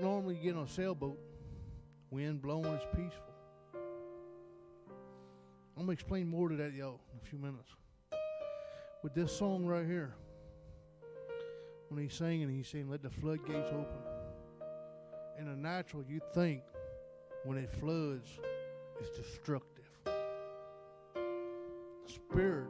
Normally, 0.00 0.36
you 0.36 0.42
get 0.42 0.56
on 0.56 0.62
a 0.62 0.68
sailboat, 0.68 1.18
wind 2.12 2.40
blowing, 2.40 2.66
it's 2.66 2.84
peaceful. 2.94 3.34
I'm 5.76 5.82
gonna 5.82 5.90
explain 5.90 6.28
more 6.28 6.48
to 6.48 6.54
that, 6.54 6.72
y'all, 6.72 7.00
in 7.12 7.18
a 7.20 7.26
few 7.28 7.38
minutes. 7.40 7.74
With 9.02 9.14
this 9.14 9.36
song 9.36 9.66
right 9.66 9.84
here, 9.84 10.14
when 11.88 12.00
he's 12.00 12.14
singing, 12.14 12.48
he's 12.48 12.68
saying, 12.68 12.88
"Let 12.88 13.02
the 13.02 13.10
floodgates 13.10 13.70
open." 13.70 14.02
In 15.36 15.46
the 15.46 15.56
natural, 15.56 16.04
you 16.04 16.20
think 16.32 16.62
when 17.42 17.58
it 17.58 17.72
floods, 17.72 18.38
it's 19.00 19.10
destructive. 19.16 19.77
Spirit 22.30 22.68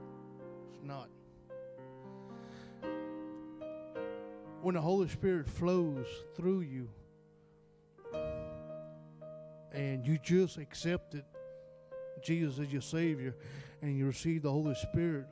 is 0.72 0.82
not. 0.82 1.08
When 4.62 4.74
the 4.74 4.80
Holy 4.80 5.08
Spirit 5.08 5.48
flows 5.48 6.06
through 6.36 6.60
you 6.60 6.88
and 9.72 10.06
you 10.06 10.18
just 10.22 10.58
accepted 10.58 11.24
Jesus 12.22 12.58
as 12.58 12.72
your 12.72 12.82
Savior 12.82 13.34
and 13.82 13.96
you 13.96 14.06
receive 14.06 14.42
the 14.42 14.50
Holy 14.50 14.74
Spirit, 14.74 15.26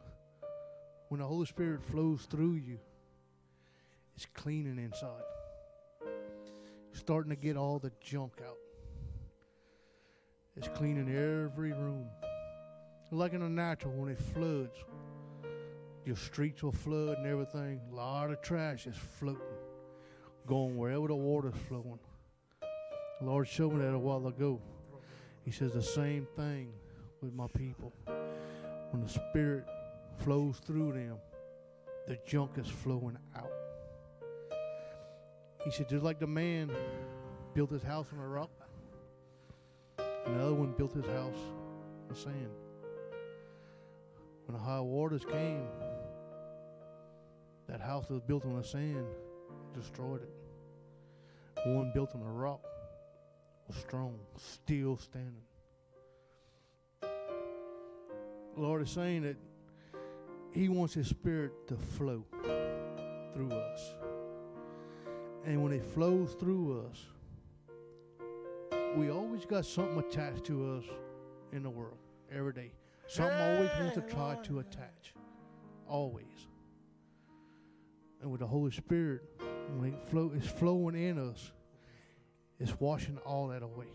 when 1.08 1.20
the 1.20 1.26
Holy 1.26 1.46
Spirit 1.46 1.82
flows 1.84 2.22
through 2.22 2.54
you, 2.54 2.78
it's 4.16 4.26
cleaning 4.34 4.78
inside. 4.78 5.22
Starting 6.92 7.30
to 7.30 7.36
get 7.36 7.56
all 7.56 7.78
the 7.78 7.92
junk 8.00 8.32
out. 8.44 8.58
It's 10.56 10.68
cleaning 10.68 11.08
every 11.08 11.72
room. 11.72 12.06
Like 13.12 13.32
in 13.32 13.40
the 13.40 13.48
natural, 13.48 13.94
when 13.94 14.10
it 14.10 14.18
floods, 14.18 14.76
your 16.04 16.16
streets 16.16 16.62
will 16.62 16.72
flood 16.72 17.18
and 17.18 17.26
everything. 17.26 17.80
A 17.90 17.94
lot 17.94 18.30
of 18.30 18.42
trash 18.42 18.86
is 18.86 18.96
floating, 18.96 19.40
going 20.46 20.76
wherever 20.76 21.06
the 21.08 21.14
water's 21.14 21.54
flowing. 21.68 21.98
The 23.20 23.26
Lord 23.26 23.48
showed 23.48 23.72
me 23.72 23.84
that 23.84 23.94
a 23.94 23.98
while 23.98 24.26
ago. 24.26 24.60
He 25.44 25.50
says 25.50 25.72
the 25.72 25.82
same 25.82 26.26
thing 26.36 26.72
with 27.22 27.32
my 27.32 27.46
people. 27.56 27.92
When 28.90 29.02
the 29.02 29.08
Spirit 29.08 29.64
flows 30.18 30.58
through 30.58 30.92
them, 30.92 31.16
the 32.06 32.18
junk 32.26 32.52
is 32.58 32.68
flowing 32.68 33.16
out. 33.36 33.50
He 35.64 35.70
said, 35.70 35.88
just 35.88 36.04
like 36.04 36.18
the 36.18 36.26
man 36.26 36.70
built 37.54 37.70
his 37.70 37.82
house 37.82 38.06
on 38.12 38.18
a 38.18 38.28
rock, 38.28 38.50
another 40.26 40.54
one 40.54 40.72
built 40.76 40.92
his 40.92 41.06
house 41.06 41.38
on 42.10 42.16
sand. 42.16 42.50
When 44.46 44.56
the 44.56 44.62
high 44.62 44.80
waters 44.80 45.24
came, 45.24 45.66
that 47.68 47.80
house 47.80 48.06
that 48.06 48.14
was 48.14 48.22
built 48.22 48.44
on 48.44 48.56
the 48.56 48.62
sand 48.62 49.04
destroyed 49.74 50.22
it. 50.22 51.68
One 51.68 51.90
built 51.92 52.14
on 52.14 52.22
a 52.22 52.30
rock 52.30 52.60
was 53.66 53.76
strong, 53.76 54.18
still 54.36 54.96
standing. 54.96 55.42
The 57.00 57.08
Lord 58.56 58.82
is 58.82 58.90
saying 58.90 59.22
that 59.22 59.36
He 60.52 60.68
wants 60.68 60.94
His 60.94 61.08
Spirit 61.08 61.52
to 61.66 61.76
flow 61.76 62.24
through 63.34 63.50
us. 63.50 63.94
And 65.44 65.62
when 65.62 65.72
it 65.72 65.84
flows 65.84 66.34
through 66.38 66.86
us, 66.88 67.04
we 68.96 69.10
always 69.10 69.44
got 69.44 69.66
something 69.66 69.98
attached 69.98 70.44
to 70.44 70.76
us 70.76 70.84
in 71.52 71.62
the 71.62 71.70
world 71.70 71.98
every 72.32 72.52
day. 72.52 72.72
Something 73.06 73.38
always 73.38 73.70
wants 73.78 73.94
to 73.94 74.02
try 74.02 74.36
to 74.44 74.58
attach. 74.58 75.14
Always. 75.88 76.48
And 78.20 78.30
with 78.30 78.40
the 78.40 78.46
Holy 78.46 78.72
Spirit, 78.72 79.22
when 79.76 79.92
it 79.92 80.08
flow, 80.08 80.32
it's 80.34 80.48
flowing 80.48 80.96
in 80.96 81.18
us, 81.18 81.52
it's 82.58 82.78
washing 82.80 83.18
all 83.18 83.48
that 83.48 83.62
away, 83.62 83.86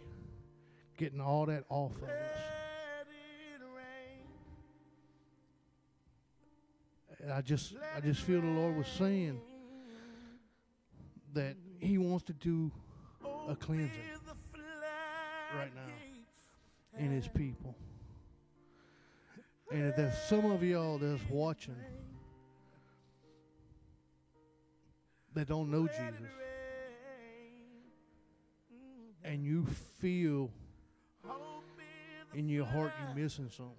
getting 0.97 1.19
all 1.19 1.45
that 1.47 1.65
off 1.69 1.95
of 1.97 2.03
us. 2.03 2.37
And 7.21 7.31
I 7.31 7.41
just, 7.41 7.75
I 7.95 7.99
just 7.99 8.21
feel 8.21 8.41
the 8.41 8.47
Lord 8.47 8.77
was 8.77 8.87
saying 8.87 9.39
that 11.33 11.55
He 11.79 11.97
wants 11.97 12.25
to 12.25 12.33
do 12.33 12.71
a 13.47 13.55
cleansing 13.55 13.91
right 15.55 15.71
now 15.75 16.97
in 16.97 17.11
His 17.11 17.27
people. 17.27 17.75
And 19.71 19.87
if 19.87 19.95
there's 19.95 20.17
some 20.17 20.51
of 20.51 20.61
y'all 20.63 20.97
that's 20.97 21.21
watching 21.29 21.77
that 25.33 25.47
don't 25.47 25.71
know 25.71 25.87
Jesus, 25.87 26.29
and 29.23 29.45
you 29.45 29.65
feel 29.99 30.51
in 32.33 32.49
your 32.49 32.65
heart 32.65 32.91
you're 33.01 33.23
missing 33.23 33.49
something, 33.49 33.75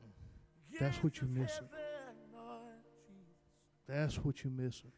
that's 0.81 1.03
what 1.03 1.21
you're 1.21 1.29
missing. 1.29 1.69
That's 3.87 4.17
what 4.17 4.43
you're 4.43 4.53
missing. 4.53 4.93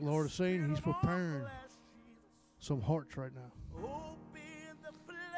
Lord 0.00 0.26
is 0.26 0.32
saying 0.32 0.68
He's 0.68 0.80
preparing 0.80 1.44
some 2.58 2.80
hearts 2.80 3.16
right 3.16 3.30
now. 3.34 4.09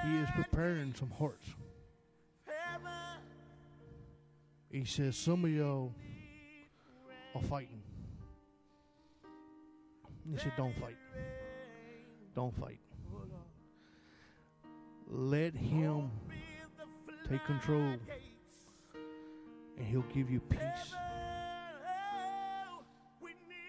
He 0.05 0.17
is 0.19 0.29
preparing 0.35 0.95
some 0.95 1.11
hearts. 1.11 1.47
He 4.71 4.85
says 4.85 5.17
some 5.17 5.45
of 5.45 5.51
y'all 5.51 5.93
are 7.35 7.43
fighting. 7.43 7.83
He 10.31 10.39
said, 10.39 10.53
Don't 10.57 10.75
fight. 10.79 10.97
Don't 12.35 12.55
fight. 12.59 12.79
Let 15.09 15.55
Him 15.55 16.11
take 17.29 17.45
control, 17.45 17.97
and 19.77 19.87
He'll 19.87 20.05
give 20.15 20.31
you 20.31 20.41
peace. 20.41 20.95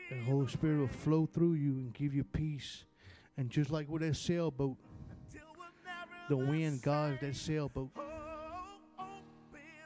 The 0.10 0.24
Holy 0.24 0.48
Spirit 0.48 0.80
will 0.80 0.88
flow 0.88 1.26
through 1.26 1.54
you 1.54 1.72
and 1.74 1.94
give 1.94 2.14
you 2.14 2.24
peace. 2.24 2.86
And 3.36 3.50
just 3.50 3.72
like 3.72 3.90
with 3.90 4.04
that 4.04 4.16
sailboat, 4.16 4.78
the 6.30 6.38
wind 6.38 6.82
guides 6.82 7.20
that 7.22 7.36
sailboat. 7.36 7.90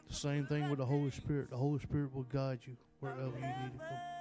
The 0.08 0.14
same 0.14 0.46
thing 0.46 0.70
with 0.70 0.80
the 0.80 0.86
Holy 0.86 1.12
Spirit. 1.12 1.50
The 1.50 1.58
Holy 1.58 1.80
Spirit 1.80 2.14
will 2.14 2.24
guide 2.24 2.60
you 2.66 2.78
wherever 3.00 3.36
you 3.36 3.42
need 3.42 3.74
to 3.74 3.78
go. 3.78 4.17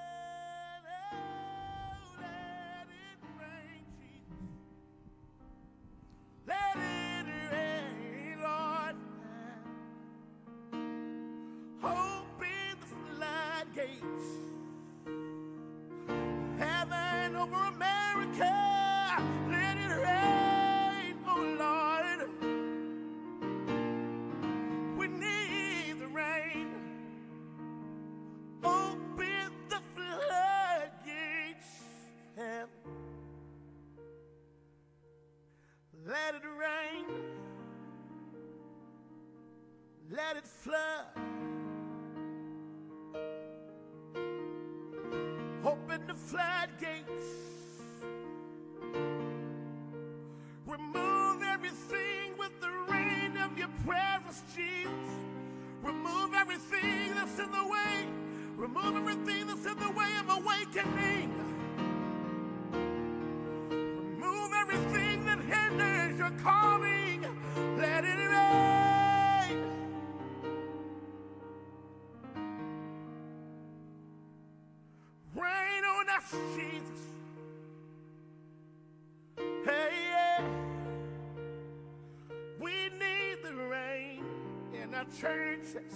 Churches, 85.18 85.94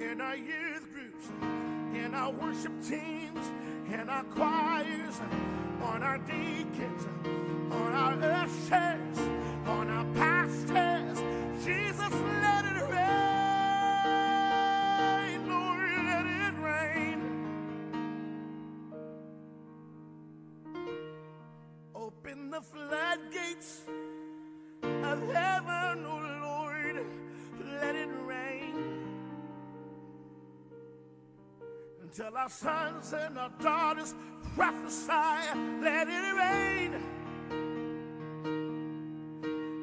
in 0.00 0.20
our 0.20 0.36
youth 0.36 0.86
groups, 0.92 1.30
in 1.94 2.14
our 2.14 2.30
worship 2.30 2.72
teams, 2.82 3.50
in 3.88 4.08
our 4.08 4.24
choirs, 4.24 5.20
on 5.82 6.02
our 6.02 6.18
deacons, 6.18 7.06
on 7.70 7.92
our 7.94 8.14
ushers, 8.22 9.18
on 9.66 9.88
our 9.90 10.04
pastors. 10.14 11.18
Jesus, 11.64 12.12
let 12.42 12.64
it 12.64 12.82
rain, 12.90 13.38
Lord, 15.48 15.90
let 16.04 16.26
it 16.26 16.54
rain. 16.62 17.20
Open 21.94 22.50
the 22.50 22.60
floodgates 22.60 23.82
of 24.82 25.28
heaven, 25.32 25.75
Until 32.18 32.38
our 32.38 32.48
sons 32.48 33.12
and 33.12 33.38
our 33.38 33.50
daughters 33.60 34.14
prophesy, 34.54 35.10
let 35.82 36.08
it 36.08 36.34
rain. 36.34 36.94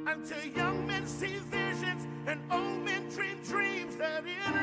Until 0.07 0.43
young 0.55 0.87
men 0.87 1.05
see 1.05 1.37
visions 1.51 2.07
and 2.25 2.41
old 2.51 2.83
men 2.83 3.07
dream 3.09 3.37
dreams, 3.43 3.95
let 3.99 4.25
it 4.25 4.51
rain. 4.51 4.62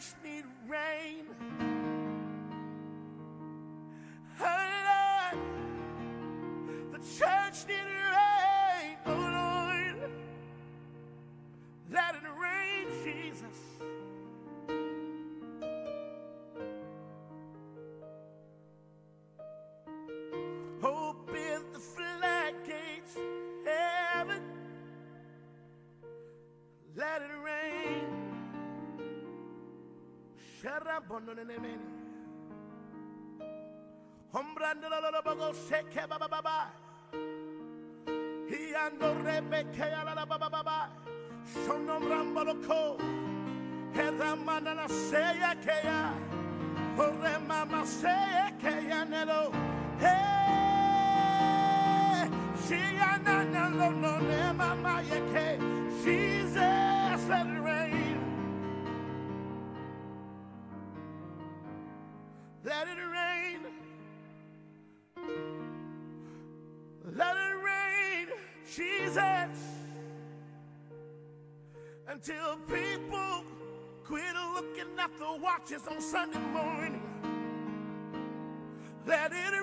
Church 0.00 0.14
need 0.24 0.44
rain. 0.66 1.26
Oh 4.40 4.68
Lord, 4.88 5.38
the 6.92 6.98
church 6.98 7.68
need 7.68 7.89
Sharabononemeni. 30.80 31.78
Hombrandololobogo 34.32 35.52
sheke 35.68 36.08
baba 36.08 36.28
baba. 36.28 36.68
Hiando 38.48 39.14
rebeke 39.24 39.92
alala 39.94 40.26
baba 40.26 40.50
baba. 40.50 40.88
Shonomramboloko. 41.66 42.98
Heramana 43.92 44.74
na 44.76 44.86
seya 44.88 45.54
keya. 45.64 46.14
Ore 46.98 47.38
mama 47.46 47.84
seya 47.84 48.52
keya 48.60 49.04
nelo. 49.06 49.52
Hey, 49.98 50.16
she 52.66 52.80
na 53.24 53.42
na 53.44 53.68
lo 53.68 53.90
no 53.90 54.18
ne 54.20 54.52
mama 54.52 55.02
yeke. 55.02 55.69
Until 72.22 72.56
people 72.68 73.44
quit 74.04 74.34
looking 74.54 74.98
at 74.98 75.10
the 75.18 75.42
watches 75.42 75.80
on 75.90 76.02
Sunday 76.02 76.38
morning. 76.52 77.00
Let 79.06 79.32
it 79.32 79.54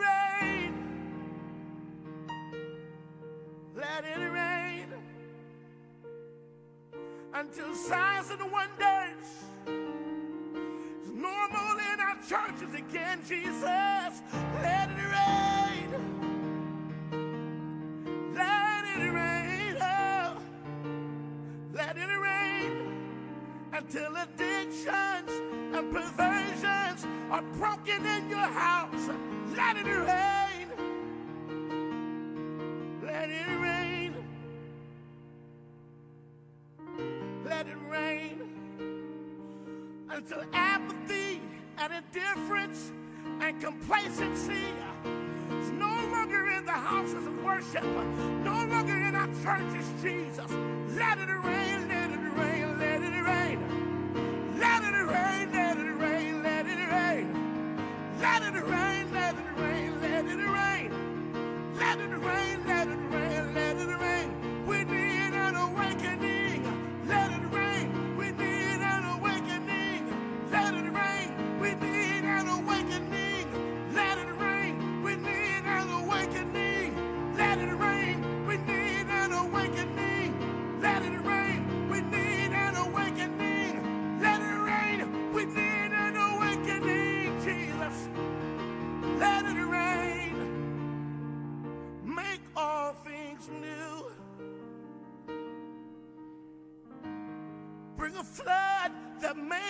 rain. 0.41 0.73
Let 3.75 4.05
it 4.05 4.31
rain. 4.31 4.87
Until 7.35 7.75
signs 7.75 8.31
and 8.31 8.51
wonders 8.51 9.27
is 11.03 11.11
normal 11.11 11.77
in 11.93 11.99
our 11.99 12.15
churches 12.27 12.73
again, 12.73 13.21
Jesus. 13.27 14.46
Until 23.77 24.15
addictions 24.15 25.29
and 25.71 25.93
perversions 25.93 27.05
are 27.29 27.43
broken 27.59 28.03
in 28.05 28.27
your 28.27 28.39
house. 28.39 29.09
Let 29.55 29.77
it 29.77 29.85
rain. 29.85 30.67
Let 33.03 33.29
it 33.29 33.47
rain. 33.61 34.15
Let 37.45 37.67
it 37.67 37.77
rain 37.87 38.41
until 40.09 40.43
apathy 40.53 41.41
and 41.77 41.93
indifference 41.93 42.91
and 43.41 43.61
complacency 43.61 44.73
is 45.61 45.71
no 45.71 45.93
longer 46.11 46.49
in 46.49 46.65
the 46.65 46.71
houses 46.71 47.27
of 47.27 47.43
worship, 47.43 47.83
no 48.43 48.65
longer 48.71 48.95
in 48.95 49.15
our 49.15 49.27
churches, 49.43 49.87
Jesus. 50.01 50.51
Let 50.95 51.19
it 51.19 51.29
rain, 51.29 51.76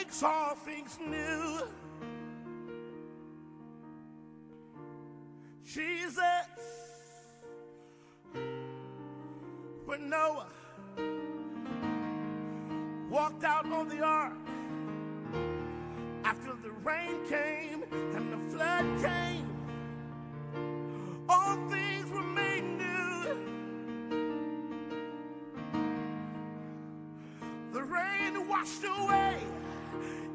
makes 0.08 0.24
all 0.24 0.55
things 0.55 0.97
new. 1.05 1.68
Jesus, 5.66 6.24
when 9.86 10.10
Noah 10.10 10.47
walked 13.10 13.43
out 13.43 13.70
on 13.70 13.89
the 13.89 13.99
ark, 14.01 14.34
after 16.24 16.53
the 16.64 16.72
rain 16.86 17.18
came 17.28 17.84
and 17.91 18.32
the 18.32 18.55
flood 18.55 18.86
came, 19.01 19.49
all 21.28 21.58
things 21.70 22.10
were 22.10 22.24
made 22.24 22.64
new. 22.64 23.38
The 27.74 27.84
rain 27.84 28.47
washed 28.47 28.86
away 28.86 29.38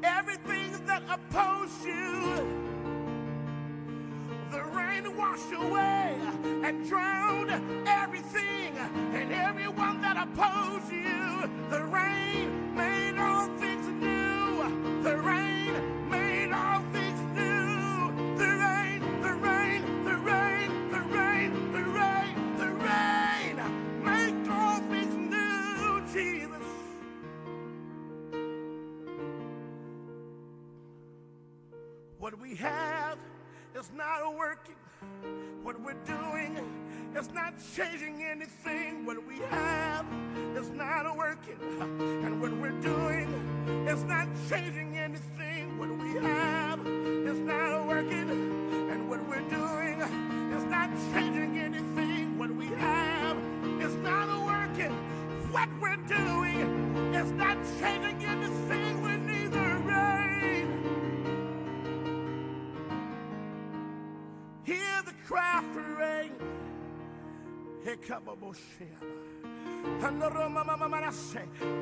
everything 0.03 0.71
that 0.85 1.03
opposed 1.09 1.83
you. 1.85 2.35
The 4.51 4.63
rain 4.63 5.17
washed 5.17 5.53
away 5.53 6.19
and 6.63 6.87
drowned 6.87 7.51
everything 7.87 8.77
and 8.77 9.31
everyone 9.31 10.01
that 10.01 10.17
opposed 10.17 10.91
you. 10.91 11.49
The 11.69 11.83
rain 11.85 12.75
made 12.75 13.17
all 13.17 13.47
things 13.57 13.87
new. 13.87 15.01
The 15.03 15.17
rain 15.17 16.09
made 16.09 16.51
all 16.51 16.81
What 32.23 32.39
we 32.39 32.55
have 32.55 33.17
is 33.77 33.91
not 33.93 34.37
working. 34.37 34.75
What 35.61 35.77
we're 35.81 36.01
doing 36.05 36.57
is 37.13 37.29
not 37.33 37.53
changing 37.75 38.23
anything. 38.23 39.05
What 39.05 39.27
we 39.27 39.39
have 39.49 40.05
is 40.55 40.69
not 40.69 41.17
working. 41.17 41.57
And 42.23 42.39
what 42.39 42.53
we're 42.53 42.79
doing 42.79 43.27
is 43.89 44.05
not 44.05 44.29
changing 44.49 44.92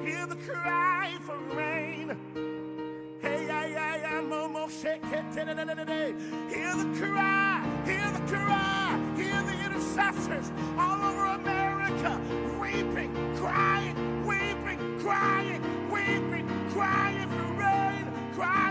Hear 0.04 0.26
the 0.26 0.36
cry 0.36 1.16
for 1.26 1.38
rain. 1.56 2.18
Hey, 3.22 3.46
yeah, 3.46 3.68
yeah, 3.68 4.22
momo 4.22 4.68
shake 4.82 5.04
it. 5.06 5.24
Hear 5.36 6.76
the 6.76 6.98
cry, 6.98 7.64
hear 7.86 8.12
the 8.12 8.20
cry, 8.28 9.00
hear 9.16 9.44
the 9.44 9.66
intercessors 9.66 10.52
all 10.78 11.02
over 11.04 11.26
America 11.26 12.20
weeping, 12.60 13.36
crying, 13.38 14.26
weeping, 14.26 15.00
crying, 15.00 15.62
weeping, 15.92 16.48
crying 16.72 17.30
for 17.30 17.54
rain, 17.54 18.12
crying 18.34 18.71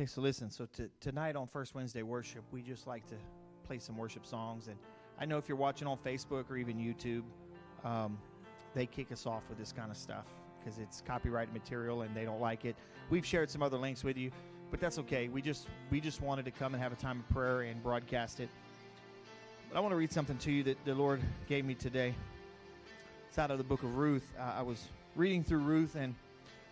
Hey, 0.00 0.06
so 0.06 0.22
listen. 0.22 0.48
So 0.48 0.66
t- 0.74 0.86
tonight 0.98 1.36
on 1.36 1.46
First 1.46 1.74
Wednesday 1.74 2.02
worship, 2.02 2.42
we 2.52 2.62
just 2.62 2.86
like 2.86 3.06
to 3.08 3.16
play 3.66 3.78
some 3.78 3.98
worship 3.98 4.24
songs. 4.24 4.68
And 4.68 4.78
I 5.18 5.26
know 5.26 5.36
if 5.36 5.46
you're 5.46 5.58
watching 5.58 5.86
on 5.86 5.98
Facebook 5.98 6.50
or 6.50 6.56
even 6.56 6.78
YouTube, 6.78 7.22
um, 7.86 8.16
they 8.74 8.86
kick 8.86 9.12
us 9.12 9.26
off 9.26 9.42
with 9.50 9.58
this 9.58 9.72
kind 9.72 9.90
of 9.90 9.98
stuff 9.98 10.24
because 10.58 10.78
it's 10.78 11.02
copyrighted 11.06 11.52
material 11.52 12.00
and 12.00 12.16
they 12.16 12.24
don't 12.24 12.40
like 12.40 12.64
it. 12.64 12.76
We've 13.10 13.26
shared 13.26 13.50
some 13.50 13.62
other 13.62 13.76
links 13.76 14.02
with 14.02 14.16
you, 14.16 14.30
but 14.70 14.80
that's 14.80 14.98
okay. 15.00 15.28
We 15.28 15.42
just 15.42 15.68
we 15.90 16.00
just 16.00 16.22
wanted 16.22 16.46
to 16.46 16.50
come 16.50 16.72
and 16.72 16.82
have 16.82 16.94
a 16.94 16.96
time 16.96 17.20
of 17.20 17.28
prayer 17.28 17.60
and 17.60 17.82
broadcast 17.82 18.40
it. 18.40 18.48
But 19.68 19.76
I 19.76 19.80
want 19.80 19.92
to 19.92 19.96
read 19.96 20.12
something 20.12 20.38
to 20.38 20.50
you 20.50 20.62
that 20.62 20.82
the 20.86 20.94
Lord 20.94 21.20
gave 21.46 21.66
me 21.66 21.74
today. 21.74 22.14
It's 23.28 23.38
out 23.38 23.50
of 23.50 23.58
the 23.58 23.64
book 23.64 23.82
of 23.82 23.98
Ruth. 23.98 24.32
Uh, 24.38 24.54
I 24.60 24.62
was 24.62 24.82
reading 25.14 25.44
through 25.44 25.60
Ruth 25.60 25.94
and 25.94 26.14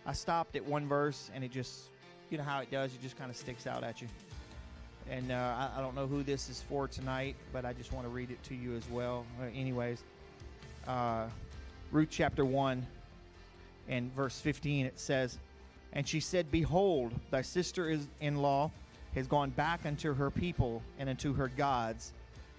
I 0.07 0.13
stopped 0.13 0.55
at 0.55 0.65
one 0.65 0.87
verse 0.87 1.29
and 1.35 1.43
it 1.43 1.51
just, 1.51 1.91
you 2.29 2.37
know 2.37 2.43
how 2.43 2.59
it 2.59 2.71
does, 2.71 2.93
it 2.93 3.01
just 3.01 3.17
kind 3.17 3.29
of 3.29 3.37
sticks 3.37 3.67
out 3.67 3.83
at 3.83 4.01
you. 4.01 4.07
And 5.09 5.31
uh, 5.31 5.69
I, 5.75 5.79
I 5.79 5.81
don't 5.81 5.95
know 5.95 6.07
who 6.07 6.23
this 6.23 6.49
is 6.49 6.61
for 6.69 6.87
tonight, 6.87 7.35
but 7.51 7.65
I 7.65 7.73
just 7.73 7.91
want 7.91 8.05
to 8.05 8.09
read 8.09 8.29
it 8.29 8.41
to 8.43 8.55
you 8.55 8.75
as 8.75 8.87
well. 8.89 9.25
Uh, 9.41 9.45
anyways, 9.55 10.03
uh, 10.87 11.25
Ruth 11.91 12.09
chapter 12.11 12.45
1 12.45 12.85
and 13.87 14.13
verse 14.13 14.39
15, 14.39 14.85
it 14.85 14.99
says, 14.99 15.39
And 15.93 16.07
she 16.07 16.19
said, 16.19 16.51
Behold, 16.51 17.13
thy 17.31 17.41
sister 17.41 17.89
is 17.89 18.07
in 18.21 18.35
law 18.37 18.71
has 19.15 19.25
gone 19.25 19.49
back 19.49 19.85
unto 19.85 20.13
her 20.13 20.29
people 20.29 20.83
and 20.99 21.09
unto 21.09 21.33
her 21.33 21.47
gods. 21.47 22.13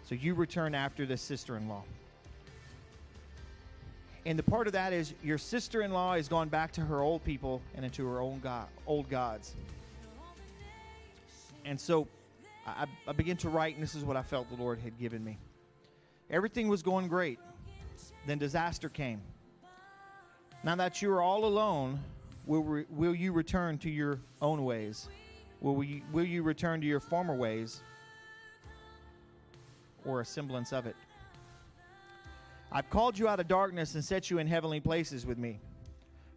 So 0.05 0.15
you 0.15 0.35
return 0.35 0.75
after 0.75 1.07
the 1.07 1.17
sister 1.17 1.57
in 1.57 1.69
law. 1.69 1.85
And 4.27 4.39
the 4.39 4.43
part 4.43 4.67
of 4.67 4.75
that 4.75 4.93
is 4.93 5.15
your 5.23 5.39
sister 5.39 5.83
in 5.83 5.93
law 5.93 6.15
has 6.15 6.29
gone 6.29 6.49
back 6.49 6.73
to 6.73 6.83
her 6.83 7.01
old 7.01 7.25
people 7.25 7.63
and 7.75 7.85
into 7.85 8.07
her 8.07 8.21
own 8.21 8.41
god, 8.41 8.69
old 8.87 9.09
gods. 9.09 9.55
And 11.65 11.81
so 11.81 12.07
I, 12.67 12.87
I 13.09 13.13
began 13.13 13.37
to 13.39 13.49
write, 13.49 13.75
and 13.75 13.83
this 13.83 13.95
is 13.95 14.05
what 14.05 14.17
I 14.17 14.23
felt 14.23 14.49
the 14.51 14.63
Lord 14.63 14.79
had 14.79 14.99
given 14.99 15.25
me. 15.25 15.39
Everything 16.31 16.69
was 16.69 16.83
going 16.83 17.09
great. 17.09 17.39
Then 18.27 18.39
disaster 18.39 18.89
came. 18.89 19.23
Now 20.63 20.77
that 20.77 21.01
you 21.01 21.11
are 21.13 21.23
all 21.23 21.47
alone, 21.47 21.99
will, 22.47 22.63
re, 22.63 22.85
will 22.91 23.15
you 23.15 23.33
return 23.33 23.79
to 23.79 23.91
your 23.91 24.21
own 24.43 24.65
ways? 24.65 25.09
Will, 25.61 25.75
we, 25.75 26.03
will 26.13 26.25
you 26.25 26.43
return 26.43 26.81
to 26.83 26.87
your 26.87 27.01
former 27.01 27.35
ways 27.35 27.83
or 30.05 30.21
a 30.21 30.25
semblance 30.25 30.73
of 30.73 30.87
it? 30.87 30.97
I've 32.73 32.89
called 32.89 33.19
you 33.19 33.27
out 33.27 33.41
of 33.41 33.49
darkness 33.49 33.95
and 33.95 34.05
set 34.05 34.31
you 34.31 34.39
in 34.39 34.47
heavenly 34.47 34.81
places 34.81 35.27
with 35.27 35.39
me. 35.39 35.59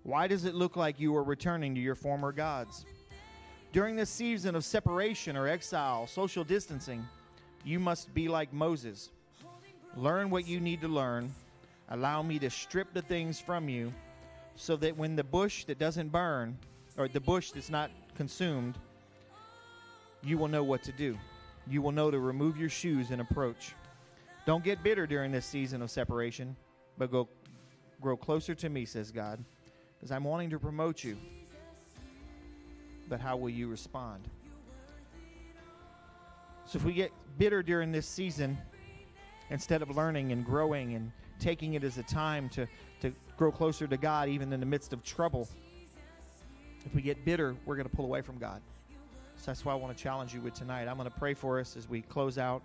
Why 0.01 0.27
does 0.27 0.45
it 0.45 0.55
look 0.55 0.75
like 0.75 0.99
you 0.99 1.15
are 1.15 1.23
returning 1.23 1.75
to 1.75 1.81
your 1.81 1.95
former 1.95 2.31
gods? 2.31 2.85
During 3.71 3.95
this 3.95 4.09
season 4.09 4.55
of 4.55 4.65
separation 4.65 5.37
or 5.37 5.47
exile, 5.47 6.07
social 6.07 6.43
distancing, 6.43 7.07
you 7.63 7.79
must 7.79 8.13
be 8.13 8.27
like 8.27 8.51
Moses. 8.51 9.11
Learn 9.95 10.29
what 10.29 10.47
you 10.47 10.59
need 10.59 10.81
to 10.81 10.87
learn. 10.87 11.33
Allow 11.89 12.23
me 12.23 12.39
to 12.39 12.49
strip 12.49 12.93
the 12.93 13.01
things 13.03 13.39
from 13.39 13.69
you 13.69 13.93
so 14.55 14.75
that 14.77 14.97
when 14.97 15.15
the 15.15 15.23
bush 15.23 15.65
that 15.65 15.79
doesn't 15.79 16.09
burn, 16.09 16.57
or 16.97 17.07
the 17.07 17.19
bush 17.19 17.51
that's 17.51 17.69
not 17.69 17.91
consumed, 18.15 18.77
you 20.23 20.37
will 20.37 20.47
know 20.47 20.63
what 20.63 20.83
to 20.83 20.91
do. 20.91 21.17
You 21.67 21.81
will 21.81 21.91
know 21.91 22.11
to 22.11 22.19
remove 22.19 22.57
your 22.57 22.69
shoes 22.69 23.11
and 23.11 23.21
approach. 23.21 23.73
Don't 24.45 24.63
get 24.63 24.83
bitter 24.83 25.07
during 25.07 25.31
this 25.31 25.45
season 25.45 25.81
of 25.81 25.89
separation, 25.89 26.55
but 26.97 27.11
go 27.11 27.29
grow 28.01 28.17
closer 28.17 28.53
to 28.53 28.69
me, 28.69 28.83
says 28.83 29.11
God, 29.11 29.43
because 29.95 30.11
I'm 30.11 30.25
wanting 30.25 30.49
to 30.49 30.59
promote 30.59 31.03
you. 31.03 31.17
But 33.07 33.21
how 33.21 33.37
will 33.37 33.49
you 33.49 33.69
respond? 33.69 34.27
So 36.65 36.77
if 36.77 36.83
we 36.83 36.93
get 36.93 37.11
bitter 37.37 37.63
during 37.63 37.91
this 37.91 38.07
season, 38.07 38.57
instead 39.49 39.81
of 39.81 39.95
learning 39.95 40.31
and 40.31 40.45
growing 40.45 40.95
and 40.95 41.11
taking 41.39 41.75
it 41.75 41.83
as 41.83 41.97
a 41.97 42.03
time 42.03 42.49
to, 42.49 42.67
to 43.01 43.13
grow 43.37 43.51
closer 43.51 43.87
to 43.87 43.97
God, 43.97 44.27
even 44.27 44.51
in 44.51 44.59
the 44.59 44.65
midst 44.65 44.91
of 44.91 45.03
trouble, 45.03 45.47
if 46.85 46.93
we 46.93 47.01
get 47.01 47.23
bitter, 47.23 47.55
we're 47.65 47.75
going 47.75 47.87
to 47.87 47.95
pull 47.95 48.05
away 48.05 48.21
from 48.21 48.37
God. 48.37 48.61
So 49.37 49.47
that's 49.47 49.63
why 49.63 49.73
I 49.73 49.75
want 49.75 49.95
to 49.95 50.01
challenge 50.01 50.33
you 50.33 50.41
with 50.41 50.53
tonight. 50.53 50.87
I'm 50.87 50.97
going 50.97 51.09
to 51.09 51.17
pray 51.17 51.33
for 51.33 51.59
us 51.59 51.77
as 51.77 51.87
we 51.87 52.01
close 52.01 52.37
out 52.37 52.61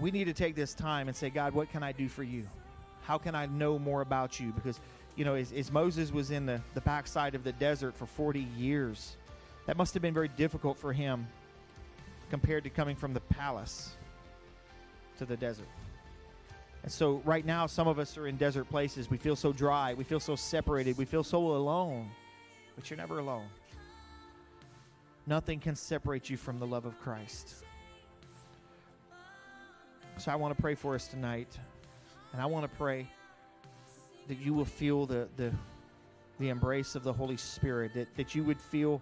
we 0.00 0.10
need 0.10 0.24
to 0.24 0.32
take 0.32 0.54
this 0.54 0.74
time 0.74 1.08
and 1.08 1.16
say, 1.16 1.30
God, 1.30 1.54
what 1.54 1.70
can 1.70 1.82
I 1.82 1.92
do 1.92 2.08
for 2.08 2.22
you? 2.22 2.44
How 3.02 3.18
can 3.18 3.34
I 3.34 3.46
know 3.46 3.78
more 3.78 4.00
about 4.00 4.40
you? 4.40 4.52
Because, 4.52 4.80
you 5.16 5.24
know, 5.24 5.34
as, 5.34 5.52
as 5.52 5.70
Moses 5.70 6.12
was 6.12 6.30
in 6.30 6.46
the, 6.46 6.60
the 6.74 6.80
backside 6.80 7.34
of 7.34 7.44
the 7.44 7.52
desert 7.52 7.94
for 7.94 8.06
40 8.06 8.40
years, 8.56 9.16
that 9.66 9.76
must 9.76 9.94
have 9.94 10.02
been 10.02 10.14
very 10.14 10.28
difficult 10.28 10.78
for 10.78 10.92
him 10.92 11.26
compared 12.30 12.64
to 12.64 12.70
coming 12.70 12.96
from 12.96 13.14
the 13.14 13.20
palace 13.20 13.94
to 15.18 15.24
the 15.24 15.36
desert. 15.36 15.68
And 16.82 16.92
so, 16.92 17.20
right 17.24 17.44
now, 17.44 17.66
some 17.66 17.88
of 17.88 17.98
us 17.98 18.16
are 18.16 18.28
in 18.28 18.36
desert 18.36 18.68
places. 18.70 19.10
We 19.10 19.16
feel 19.16 19.34
so 19.34 19.52
dry. 19.52 19.94
We 19.94 20.04
feel 20.04 20.20
so 20.20 20.36
separated. 20.36 20.96
We 20.96 21.04
feel 21.04 21.24
so 21.24 21.38
alone. 21.38 22.10
But 22.76 22.88
you're 22.90 22.96
never 22.96 23.18
alone. 23.18 23.46
Nothing 25.26 25.58
can 25.58 25.74
separate 25.74 26.30
you 26.30 26.36
from 26.36 26.60
the 26.60 26.66
love 26.66 26.84
of 26.84 27.00
Christ. 27.00 27.65
So, 30.18 30.32
I 30.32 30.34
want 30.34 30.56
to 30.56 30.60
pray 30.60 30.74
for 30.74 30.94
us 30.94 31.08
tonight. 31.08 31.58
And 32.32 32.42
I 32.42 32.46
want 32.46 32.70
to 32.70 32.76
pray 32.76 33.06
that 34.28 34.38
you 34.38 34.52
will 34.52 34.64
feel 34.64 35.06
the, 35.06 35.28
the, 35.36 35.52
the 36.38 36.48
embrace 36.48 36.94
of 36.94 37.02
the 37.02 37.12
Holy 37.12 37.36
Spirit, 37.36 37.94
that, 37.94 38.14
that 38.16 38.34
you 38.34 38.44
would 38.44 38.60
feel 38.60 39.00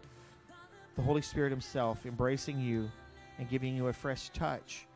the 0.96 1.02
Holy 1.02 1.22
Spirit 1.22 1.50
Himself 1.50 2.06
embracing 2.06 2.60
you 2.60 2.90
and 3.38 3.48
giving 3.48 3.74
you 3.74 3.88
a 3.88 3.92
fresh 3.92 4.28
touch 4.30 4.86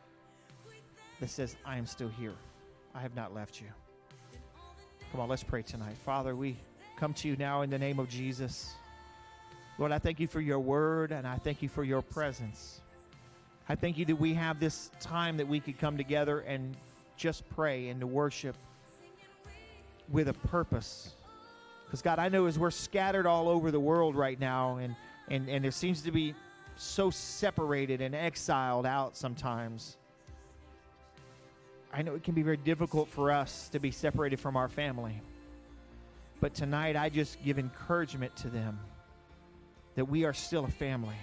that 1.19 1.29
says, 1.29 1.55
I 1.65 1.77
am 1.77 1.85
still 1.85 2.09
here. 2.09 2.35
I 2.95 3.01
have 3.01 3.15
not 3.15 3.33
left 3.33 3.59
you. 3.59 3.67
Come 5.11 5.21
on, 5.21 5.29
let's 5.29 5.43
pray 5.43 5.61
tonight. 5.61 5.97
Father, 5.97 6.35
we 6.35 6.57
come 6.97 7.13
to 7.15 7.27
you 7.27 7.35
now 7.35 7.61
in 7.63 7.69
the 7.69 7.79
name 7.79 7.99
of 7.99 8.07
Jesus. 8.09 8.73
Lord, 9.77 9.91
I 9.91 9.99
thank 9.99 10.19
you 10.19 10.27
for 10.27 10.41
your 10.41 10.59
word 10.59 11.11
and 11.11 11.27
I 11.27 11.37
thank 11.37 11.61
you 11.61 11.69
for 11.69 11.83
your 11.83 12.01
presence. 12.01 12.81
I 13.69 13.75
thank 13.75 13.99
you 13.99 14.05
that 14.05 14.15
we 14.15 14.33
have 14.33 14.59
this 14.59 14.89
time 14.99 15.37
that 15.37 15.47
we 15.47 15.59
could 15.59 15.77
come 15.77 15.95
together 15.95 16.39
and 16.39 16.75
just 17.15 17.47
pray 17.49 17.89
and 17.89 18.01
to 18.01 18.07
worship 18.07 18.55
with 20.09 20.27
a 20.27 20.33
purpose. 20.33 21.11
Because, 21.85 22.01
God, 22.01 22.17
I 22.17 22.29
know 22.29 22.47
as 22.47 22.57
we're 22.57 22.71
scattered 22.71 23.27
all 23.27 23.47
over 23.47 23.69
the 23.69 23.79
world 23.79 24.15
right 24.15 24.39
now 24.39 24.77
and, 24.77 24.95
and, 25.27 25.47
and 25.47 25.63
there 25.63 25.71
seems 25.71 26.01
to 26.01 26.11
be 26.11 26.33
so 26.77 27.11
separated 27.11 28.01
and 28.01 28.15
exiled 28.15 28.87
out 28.87 29.15
sometimes. 29.15 29.97
I 31.93 32.01
know 32.01 32.15
it 32.15 32.23
can 32.23 32.33
be 32.33 32.41
very 32.41 32.57
difficult 32.57 33.07
for 33.09 33.31
us 33.31 33.69
to 33.69 33.79
be 33.79 33.91
separated 33.91 34.39
from 34.39 34.57
our 34.57 34.67
family. 34.67 35.21
But 36.41 36.55
tonight, 36.55 36.95
I 36.95 37.09
just 37.09 37.43
give 37.43 37.59
encouragement 37.59 38.35
to 38.37 38.49
them 38.49 38.79
that 39.95 40.05
we 40.05 40.25
are 40.25 40.33
still 40.33 40.65
a 40.65 40.71
family. 40.71 41.15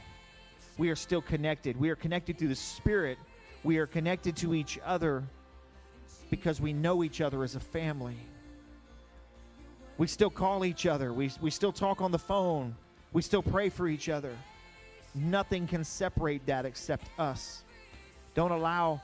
We 0.78 0.90
are 0.90 0.96
still 0.96 1.22
connected. 1.22 1.78
We 1.78 1.90
are 1.90 1.96
connected 1.96 2.38
through 2.38 2.48
the 2.48 2.54
Spirit. 2.54 3.18
We 3.64 3.78
are 3.78 3.86
connected 3.86 4.36
to 4.36 4.54
each 4.54 4.78
other 4.84 5.24
because 6.30 6.60
we 6.60 6.72
know 6.72 7.02
each 7.02 7.20
other 7.20 7.42
as 7.42 7.54
a 7.54 7.60
family. 7.60 8.16
We 9.98 10.06
still 10.06 10.30
call 10.30 10.64
each 10.64 10.86
other. 10.86 11.12
We, 11.12 11.30
we 11.40 11.50
still 11.50 11.72
talk 11.72 12.00
on 12.00 12.12
the 12.12 12.18
phone. 12.18 12.74
We 13.12 13.22
still 13.22 13.42
pray 13.42 13.70
for 13.70 13.88
each 13.88 14.08
other. 14.08 14.36
Nothing 15.14 15.66
can 15.66 15.84
separate 15.84 16.44
that 16.46 16.66
except 16.66 17.08
us. 17.18 17.62
Don't 18.34 18.50
allow 18.50 19.00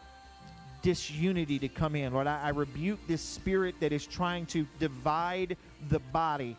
disunity 0.82 1.58
to 1.60 1.68
come 1.68 1.96
in. 1.96 2.12
Lord, 2.12 2.26
I, 2.26 2.42
I 2.42 2.48
rebuke 2.50 3.00
this 3.06 3.22
spirit 3.22 3.76
that 3.80 3.92
is 3.92 4.06
trying 4.06 4.44
to 4.46 4.66
divide 4.78 5.56
the 5.88 6.00
body. 6.00 6.56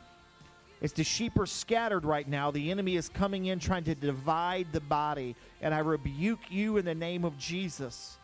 As 0.84 0.92
the 0.92 1.04
sheep 1.04 1.40
are 1.40 1.46
scattered 1.46 2.04
right 2.04 2.28
now, 2.28 2.52
the 2.52 2.70
enemy 2.70 2.98
is 2.98 3.08
coming 3.08 3.46
in 3.46 3.58
trying 3.58 3.86
to 3.86 3.96
divide 3.96 4.68
the 4.74 4.82
body. 4.82 5.34
And 5.62 5.74
I 5.74 5.80
rebuke 5.80 6.52
you 6.52 6.76
in 6.76 6.84
the 6.84 6.94
name 6.94 7.24
of 7.24 7.38
Jesus. 7.40 8.18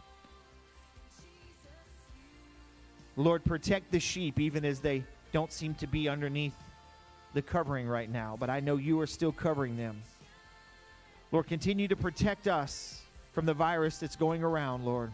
Lord, 3.16 3.46
protect 3.46 3.92
the 3.92 4.00
sheep 4.00 4.40
even 4.40 4.66
as 4.66 4.82
they 4.82 5.04
don't 5.32 5.54
seem 5.54 5.74
to 5.76 5.88
be 5.88 6.10
underneath 6.10 6.54
the 7.34 7.42
covering 7.42 7.88
right 7.88 8.10
now, 8.10 8.36
but 8.40 8.50
I 8.50 8.60
know 8.60 8.76
you 8.76 9.00
are 9.00 9.08
still 9.08 9.32
covering 9.32 9.78
them. 9.78 10.02
Lord, 11.32 11.48
continue 11.48 11.88
to 11.88 11.96
protect 11.96 12.48
us 12.48 13.02
from 13.34 13.46
the 13.46 13.54
virus 13.54 14.00
that's 14.00 14.16
going 14.16 14.44
around, 14.44 14.84
Lord. 14.84 15.12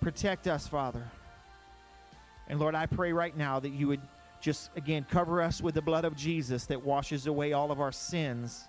Protect 0.00 0.48
us, 0.48 0.66
Father. 0.66 1.04
And 2.48 2.58
Lord, 2.58 2.74
I 2.74 2.86
pray 2.86 3.12
right 3.12 3.36
now 3.36 3.60
that 3.60 3.70
you 3.70 3.86
would 3.88 4.00
just, 4.40 4.70
again, 4.76 5.04
cover 5.10 5.42
us 5.42 5.60
with 5.60 5.74
the 5.74 5.82
blood 5.82 6.04
of 6.04 6.16
Jesus 6.16 6.66
that 6.66 6.84
washes 6.84 7.26
away 7.26 7.52
all 7.52 7.70
of 7.70 7.80
our 7.80 7.92
sins. 7.92 8.64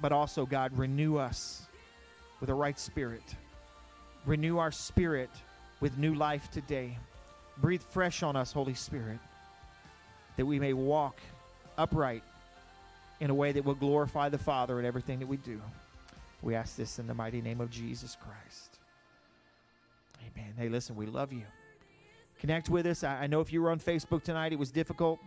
But 0.00 0.12
also, 0.12 0.46
God, 0.46 0.76
renew 0.76 1.16
us 1.16 1.66
with 2.40 2.50
a 2.50 2.54
right 2.54 2.78
spirit. 2.78 3.22
Renew 4.24 4.58
our 4.58 4.70
spirit 4.70 5.30
with 5.80 5.98
new 5.98 6.14
life 6.14 6.50
today. 6.50 6.98
Breathe 7.58 7.82
fresh 7.82 8.22
on 8.22 8.36
us, 8.36 8.52
Holy 8.52 8.74
Spirit, 8.74 9.18
that 10.36 10.46
we 10.46 10.60
may 10.60 10.72
walk 10.72 11.18
upright 11.78 12.22
in 13.20 13.30
a 13.30 13.34
way 13.34 13.52
that 13.52 13.64
will 13.64 13.74
glorify 13.74 14.28
the 14.28 14.38
Father 14.38 14.78
in 14.78 14.84
everything 14.84 15.18
that 15.20 15.26
we 15.26 15.38
do. 15.38 15.60
We 16.42 16.54
ask 16.54 16.76
this 16.76 16.98
in 16.98 17.06
the 17.06 17.14
mighty 17.14 17.40
name 17.40 17.60
of 17.60 17.70
Jesus 17.70 18.16
Christ. 18.20 18.78
Amen. 20.20 20.52
Hey, 20.58 20.68
listen, 20.68 20.96
we 20.96 21.06
love 21.06 21.32
you. 21.32 21.44
Connect 22.46 22.70
with 22.70 22.86
us. 22.86 23.02
I, 23.02 23.22
I 23.22 23.26
know 23.26 23.40
if 23.40 23.52
you 23.52 23.60
were 23.60 23.72
on 23.72 23.80
Facebook 23.80 24.22
tonight, 24.22 24.52
it 24.52 24.58
was 24.58 24.70
difficult. 24.70 25.18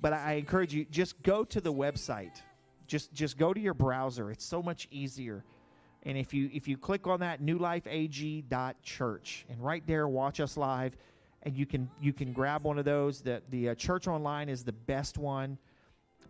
But 0.00 0.12
I, 0.12 0.16
I 0.16 0.32
encourage 0.34 0.72
you, 0.72 0.84
just 0.84 1.20
go 1.24 1.42
to 1.42 1.60
the 1.60 1.72
website. 1.72 2.40
Just 2.86 3.12
just 3.12 3.38
go 3.38 3.52
to 3.52 3.58
your 3.58 3.74
browser. 3.74 4.30
It's 4.30 4.44
so 4.44 4.62
much 4.62 4.86
easier. 4.92 5.42
And 6.04 6.16
if 6.16 6.32
you 6.32 6.48
if 6.52 6.68
you 6.68 6.76
click 6.76 7.08
on 7.08 7.18
that 7.20 7.42
newlifeag.church 7.42 9.46
and 9.48 9.60
right 9.60 9.84
there 9.84 10.06
watch 10.06 10.38
us 10.38 10.56
live 10.56 10.96
and 11.42 11.56
you 11.56 11.66
can 11.66 11.90
you 12.00 12.12
can 12.12 12.32
grab 12.32 12.62
one 12.62 12.78
of 12.78 12.84
those 12.84 13.20
the 13.20 13.42
the 13.50 13.70
uh, 13.70 13.74
church 13.74 14.06
online 14.06 14.48
is 14.48 14.62
the 14.62 14.70
best 14.70 15.18
one 15.18 15.58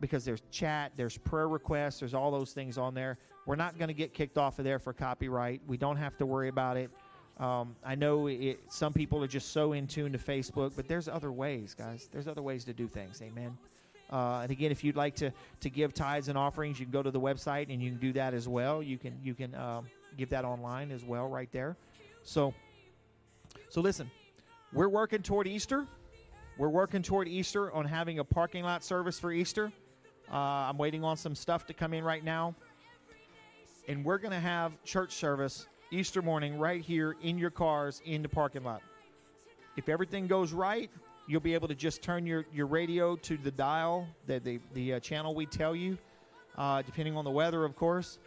because 0.01 0.25
there's 0.25 0.41
chat, 0.51 0.91
there's 0.97 1.19
prayer 1.19 1.51
requests, 1.51 2.01
there's 2.01 2.15
all 2.15 2.31
those 2.31 2.53
things 2.53 2.79
on 2.79 2.95
there. 2.95 3.19
We're 3.45 3.57
not 3.57 3.77
going 3.77 3.89
to 3.89 3.95
get 3.95 4.15
kicked 4.15 4.39
off 4.39 4.59
of 4.59 4.65
there 4.65 4.79
for 4.79 4.95
copyright. 4.95 5.61
We 5.67 5.77
don't 5.77 5.99
have 5.99 6.17
to 6.17 6.25
worry 6.25 6.49
about 6.49 6.79
it. 6.79 6.91
Um, 7.39 7.75
I 7.85 7.95
know 7.95 8.27
it, 8.29 8.61
some 8.69 8.93
people 8.93 9.23
are 9.25 9.29
just 9.29 9.53
so 9.53 9.73
in 9.73 9.87
tune 9.87 10.13
to 10.13 10.19
Facebook, 10.19 10.73
but 10.77 10.87
there's 10.87 11.09
other 11.09 11.33
ways, 11.33 11.75
guys. 11.75 12.09
There's 12.13 12.29
other 12.29 12.43
ways 12.43 12.65
to 12.65 12.73
do 12.73 12.87
things. 12.87 13.23
Amen. 13.23 13.57
Uh, 14.11 14.41
and 14.43 14.51
again, 14.51 14.71
if 14.71 14.85
you'd 14.85 14.97
like 14.97 15.15
to 15.17 15.33
to 15.61 15.71
give 15.71 15.95
tithes 15.95 16.29
and 16.29 16.37
offerings, 16.37 16.79
you 16.79 16.85
can 16.85 16.93
go 16.93 17.03
to 17.03 17.11
the 17.11 17.21
website 17.21 17.73
and 17.73 17.83
you 17.83 17.91
can 17.91 17.99
do 17.99 18.13
that 18.13 18.35
as 18.35 18.47
well. 18.47 18.83
You 18.83 18.99
can 18.99 19.19
you 19.23 19.35
can 19.35 19.55
um, 19.55 19.87
give 20.19 20.29
that 20.31 20.45
online 20.45 20.91
as 20.91 21.03
well, 21.03 21.29
right 21.29 21.51
there. 21.51 21.77
So, 22.23 22.53
so 23.71 23.81
listen, 23.81 24.11
we're 24.73 24.91
working 24.91 25.23
toward 25.23 25.47
Easter. 25.47 25.87
We're 26.59 26.69
working 26.69 27.03
toward 27.03 27.27
Easter 27.27 27.73
on 27.73 27.87
having 27.87 28.19
a 28.19 28.25
parking 28.25 28.65
lot 28.65 28.85
service 28.85 29.19
for 29.19 29.33
Easter. 29.33 29.73
Uh, 30.31 30.37
I'm 30.37 30.77
waiting 30.77 31.03
on 31.03 31.17
some 31.17 31.35
stuff 31.35 31.67
to 31.67 31.75
come 31.75 31.95
in 31.95 32.05
right 32.05 32.23
now, 32.23 32.55
and 33.89 34.05
we're 34.05 34.19
going 34.19 34.33
to 34.33 34.41
have 34.41 34.73
church 34.85 35.13
service 35.13 35.67
Easter 35.93 36.23
morning 36.23 36.59
right 36.59 36.81
here 36.81 37.17
in 37.23 37.37
your 37.37 37.51
cars 37.51 38.01
in 38.07 38.23
the 38.23 38.29
parking 38.29 38.65
lot. 38.65 38.81
If 39.77 39.91
everything 39.91 40.27
goes 40.27 40.53
right, 40.53 40.91
you'll 41.27 41.43
be 41.43 41.53
able 41.53 41.69
to 41.69 41.75
just 41.75 42.01
turn 42.01 42.25
your, 42.25 42.47
your 42.51 42.67
radio 42.67 43.15
to 43.17 43.37
the 43.37 43.51
dial, 43.51 44.09
the, 44.27 44.39
the, 44.39 44.59
the 44.73 44.95
uh, 44.95 45.01
channel 45.01 45.35
we 45.35 45.45
tell 45.45 45.77
you, 45.77 45.99
uh, 46.57 46.81
depending 46.81 47.15
on 47.15 47.27
the 47.27 47.31
weather, 47.31 47.63
of 47.67 47.77
course. 47.77 48.19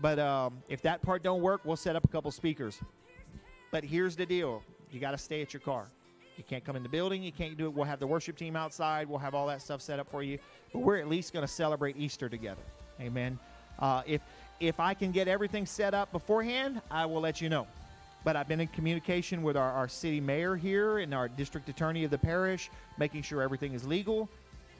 But 0.00 0.20
um, 0.20 0.62
if 0.68 0.80
that 0.82 1.02
part 1.02 1.24
don't 1.24 1.42
work, 1.42 1.62
we'll 1.64 1.76
set 1.76 1.96
up 1.96 2.04
a 2.04 2.08
couple 2.08 2.30
speakers. 2.30 2.78
But 3.72 3.82
here's 3.82 4.14
the 4.14 4.24
deal: 4.24 4.62
you 4.92 5.00
got 5.00 5.10
to 5.10 5.18
stay 5.18 5.42
at 5.42 5.52
your 5.52 5.60
car. 5.60 5.88
You 6.36 6.44
can't 6.44 6.64
come 6.64 6.76
in 6.76 6.84
the 6.84 6.88
building. 6.88 7.22
You 7.22 7.32
can't 7.32 7.58
do 7.58 7.66
it. 7.66 7.74
We'll 7.74 7.84
have 7.84 7.98
the 7.98 8.06
worship 8.06 8.36
team 8.36 8.54
outside. 8.54 9.08
We'll 9.08 9.18
have 9.18 9.34
all 9.34 9.48
that 9.48 9.60
stuff 9.60 9.82
set 9.82 9.98
up 9.98 10.08
for 10.08 10.22
you. 10.22 10.38
But 10.72 10.78
we're 10.80 10.98
at 10.98 11.08
least 11.08 11.32
going 11.32 11.44
to 11.44 11.52
celebrate 11.52 11.96
Easter 11.96 12.28
together. 12.28 12.62
Amen. 13.00 13.38
Uh, 13.78 14.02
if 14.06 14.20
if 14.62 14.78
I 14.78 14.94
can 14.94 15.10
get 15.10 15.26
everything 15.26 15.66
set 15.66 15.92
up 15.92 16.12
beforehand, 16.12 16.80
I 16.90 17.04
will 17.04 17.20
let 17.20 17.40
you 17.40 17.48
know. 17.48 17.66
But 18.24 18.36
I've 18.36 18.46
been 18.46 18.60
in 18.60 18.68
communication 18.68 19.42
with 19.42 19.56
our, 19.56 19.72
our 19.72 19.88
city 19.88 20.20
mayor 20.20 20.54
here 20.54 20.98
and 20.98 21.12
our 21.12 21.28
district 21.28 21.68
attorney 21.68 22.04
of 22.04 22.12
the 22.12 22.18
parish, 22.18 22.70
making 22.96 23.22
sure 23.22 23.42
everything 23.42 23.74
is 23.74 23.84
legal. 23.84 24.28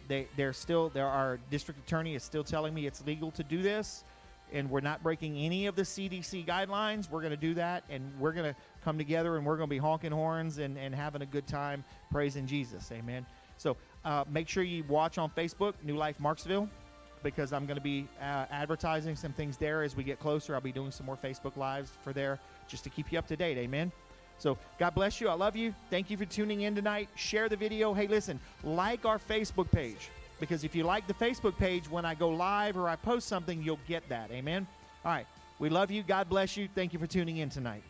They, 0.06 0.28
they're 0.36 0.52
still, 0.52 0.88
there, 0.90 1.06
our 1.06 1.40
district 1.50 1.80
attorney 1.80 2.14
is 2.14 2.22
still 2.22 2.44
telling 2.44 2.72
me 2.72 2.86
it's 2.86 3.04
legal 3.04 3.32
to 3.32 3.42
do 3.42 3.60
this, 3.60 4.04
and 4.52 4.70
we're 4.70 4.80
not 4.80 5.02
breaking 5.02 5.36
any 5.36 5.66
of 5.66 5.74
the 5.74 5.82
CDC 5.82 6.46
guidelines. 6.46 7.10
We're 7.10 7.20
going 7.20 7.32
to 7.32 7.36
do 7.36 7.54
that, 7.54 7.82
and 7.90 8.09
we're 8.20 8.32
going 8.32 8.54
to 8.54 8.60
come 8.84 8.98
together 8.98 9.36
and 9.36 9.44
we're 9.44 9.56
going 9.56 9.68
to 9.68 9.74
be 9.74 9.78
honking 9.78 10.12
horns 10.12 10.59
and, 10.59 10.78
and 10.78 10.94
having 10.94 11.22
a 11.22 11.26
good 11.26 11.48
time 11.48 11.82
praising 12.12 12.46
Jesus. 12.46 12.92
Amen. 12.92 13.26
So 13.56 13.76
uh, 14.04 14.24
make 14.30 14.48
sure 14.48 14.62
you 14.62 14.84
watch 14.84 15.18
on 15.18 15.30
Facebook, 15.30 15.74
New 15.82 15.96
Life 15.96 16.18
Marksville, 16.20 16.68
because 17.23 17.53
I'm 17.53 17.66
going 17.66 17.77
to 17.77 17.82
be 17.82 18.09
uh, 18.20 18.47
advertising 18.51 19.16
some 19.16 19.32
things 19.32 19.57
there 19.57 19.82
as 19.82 19.97
we 19.97 20.05
get 20.05 20.19
closer. 20.19 20.55
I'll 20.55 20.61
be 20.61 20.73
doing 20.73 20.90
some 20.90 21.07
more 21.07 21.16
Facebook 21.16 21.57
Lives 21.57 21.90
for 22.03 22.12
there 22.12 22.39
just 22.69 22.85
to 22.85 22.90
keep 22.90 23.12
you 23.12 23.19
up 23.19 23.27
to 23.28 23.36
date. 23.36 23.59
Amen. 23.59 23.93
So 24.39 24.59
God 24.78 24.94
bless 24.94 25.20
you. 25.20 25.28
I 25.28 25.35
love 25.35 25.57
you. 25.57 25.74
Thank 25.90 26.11
you 26.11 26.16
for 26.16 26.24
tuning 26.24 26.62
in 26.62 26.74
tonight. 26.74 27.09
Share 27.15 27.49
the 27.49 27.57
video. 27.57 27.94
Hey, 27.94 28.07
listen, 28.07 28.40
like 28.65 29.05
our 29.05 29.19
Facebook 29.19 29.70
page 29.70 30.11
because 30.43 30.65
if 30.65 30.74
you 30.74 30.82
like 30.82 31.07
the 31.07 31.15
Facebook 31.15 31.57
page, 31.57 31.89
when 31.89 32.05
I 32.05 32.16
go 32.16 32.28
live 32.28 32.77
or 32.77 32.89
I 32.89 32.97
post 32.97 33.28
something, 33.28 33.62
you'll 33.62 33.78
get 33.86 34.09
that. 34.09 34.28
Amen. 34.32 34.66
All 35.05 35.12
right. 35.12 35.27
We 35.61 35.69
love 35.69 35.93
you. 35.93 36.03
God 36.03 36.28
bless 36.28 36.57
you. 36.57 36.69
Thank 36.74 36.93
you 36.93 36.99
for 36.99 37.07
tuning 37.07 37.36
in 37.36 37.49
tonight. 37.49 37.85